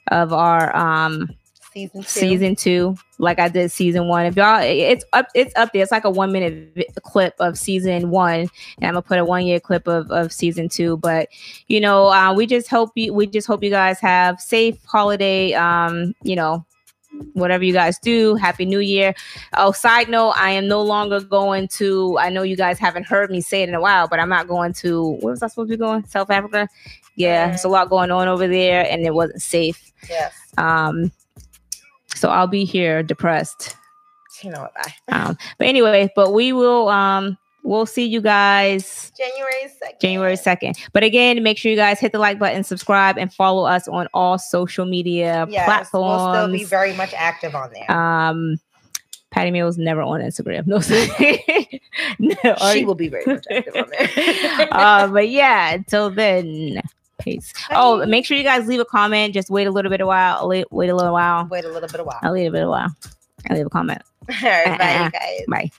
[0.09, 1.31] of our um
[1.73, 2.09] season two.
[2.09, 4.27] season two, like I did season one.
[4.27, 5.83] If y'all, it's up, it's up there.
[5.83, 8.51] It's like a one minute vi- clip of season one, and
[8.83, 10.97] I'm gonna put a one year clip of of season two.
[10.99, 11.29] But
[11.69, 15.55] you know, uh, we just hope you, we just hope you guys have safe holiday.
[15.55, 16.65] Um, you know,
[17.35, 19.15] whatever you guys do happy new year
[19.57, 23.31] oh side note i am no longer going to i know you guys haven't heard
[23.31, 25.69] me say it in a while but i'm not going to where was i supposed
[25.71, 26.69] to be going south africa
[27.17, 30.33] yeah there's a lot going on over there and it wasn't safe Yes.
[30.59, 31.11] um
[32.15, 33.77] so i'll be here depressed
[34.43, 34.75] You know what?
[34.75, 34.93] Bye.
[35.09, 37.37] um but anyway but we will um
[37.67, 39.53] we'll see you guys January
[39.83, 40.01] 2nd.
[40.01, 43.65] january 2nd but again make sure you guys hit the like button subscribe and follow
[43.65, 47.91] us on all social media Yes, platforms we'll still be very much active on there.
[47.91, 48.57] um,
[49.33, 50.67] Patty Mills never on Instagram.
[50.67, 50.79] No,
[52.47, 54.69] no she will be very much active on there.
[54.73, 56.81] uh, but yeah, until then,
[57.21, 57.53] peace.
[57.71, 59.35] Oh, make sure you guys leave a comment.
[59.35, 60.49] Just wait a little bit of while.
[60.49, 61.47] Wait, wait a little while.
[61.51, 62.19] Wait a little bit of while.
[62.23, 62.89] I'll leave a bit of while.
[63.51, 64.01] I'll leave a comment.
[64.31, 65.11] All right, bye, Uh-uh.
[65.11, 65.41] guys.
[65.49, 65.71] Bye.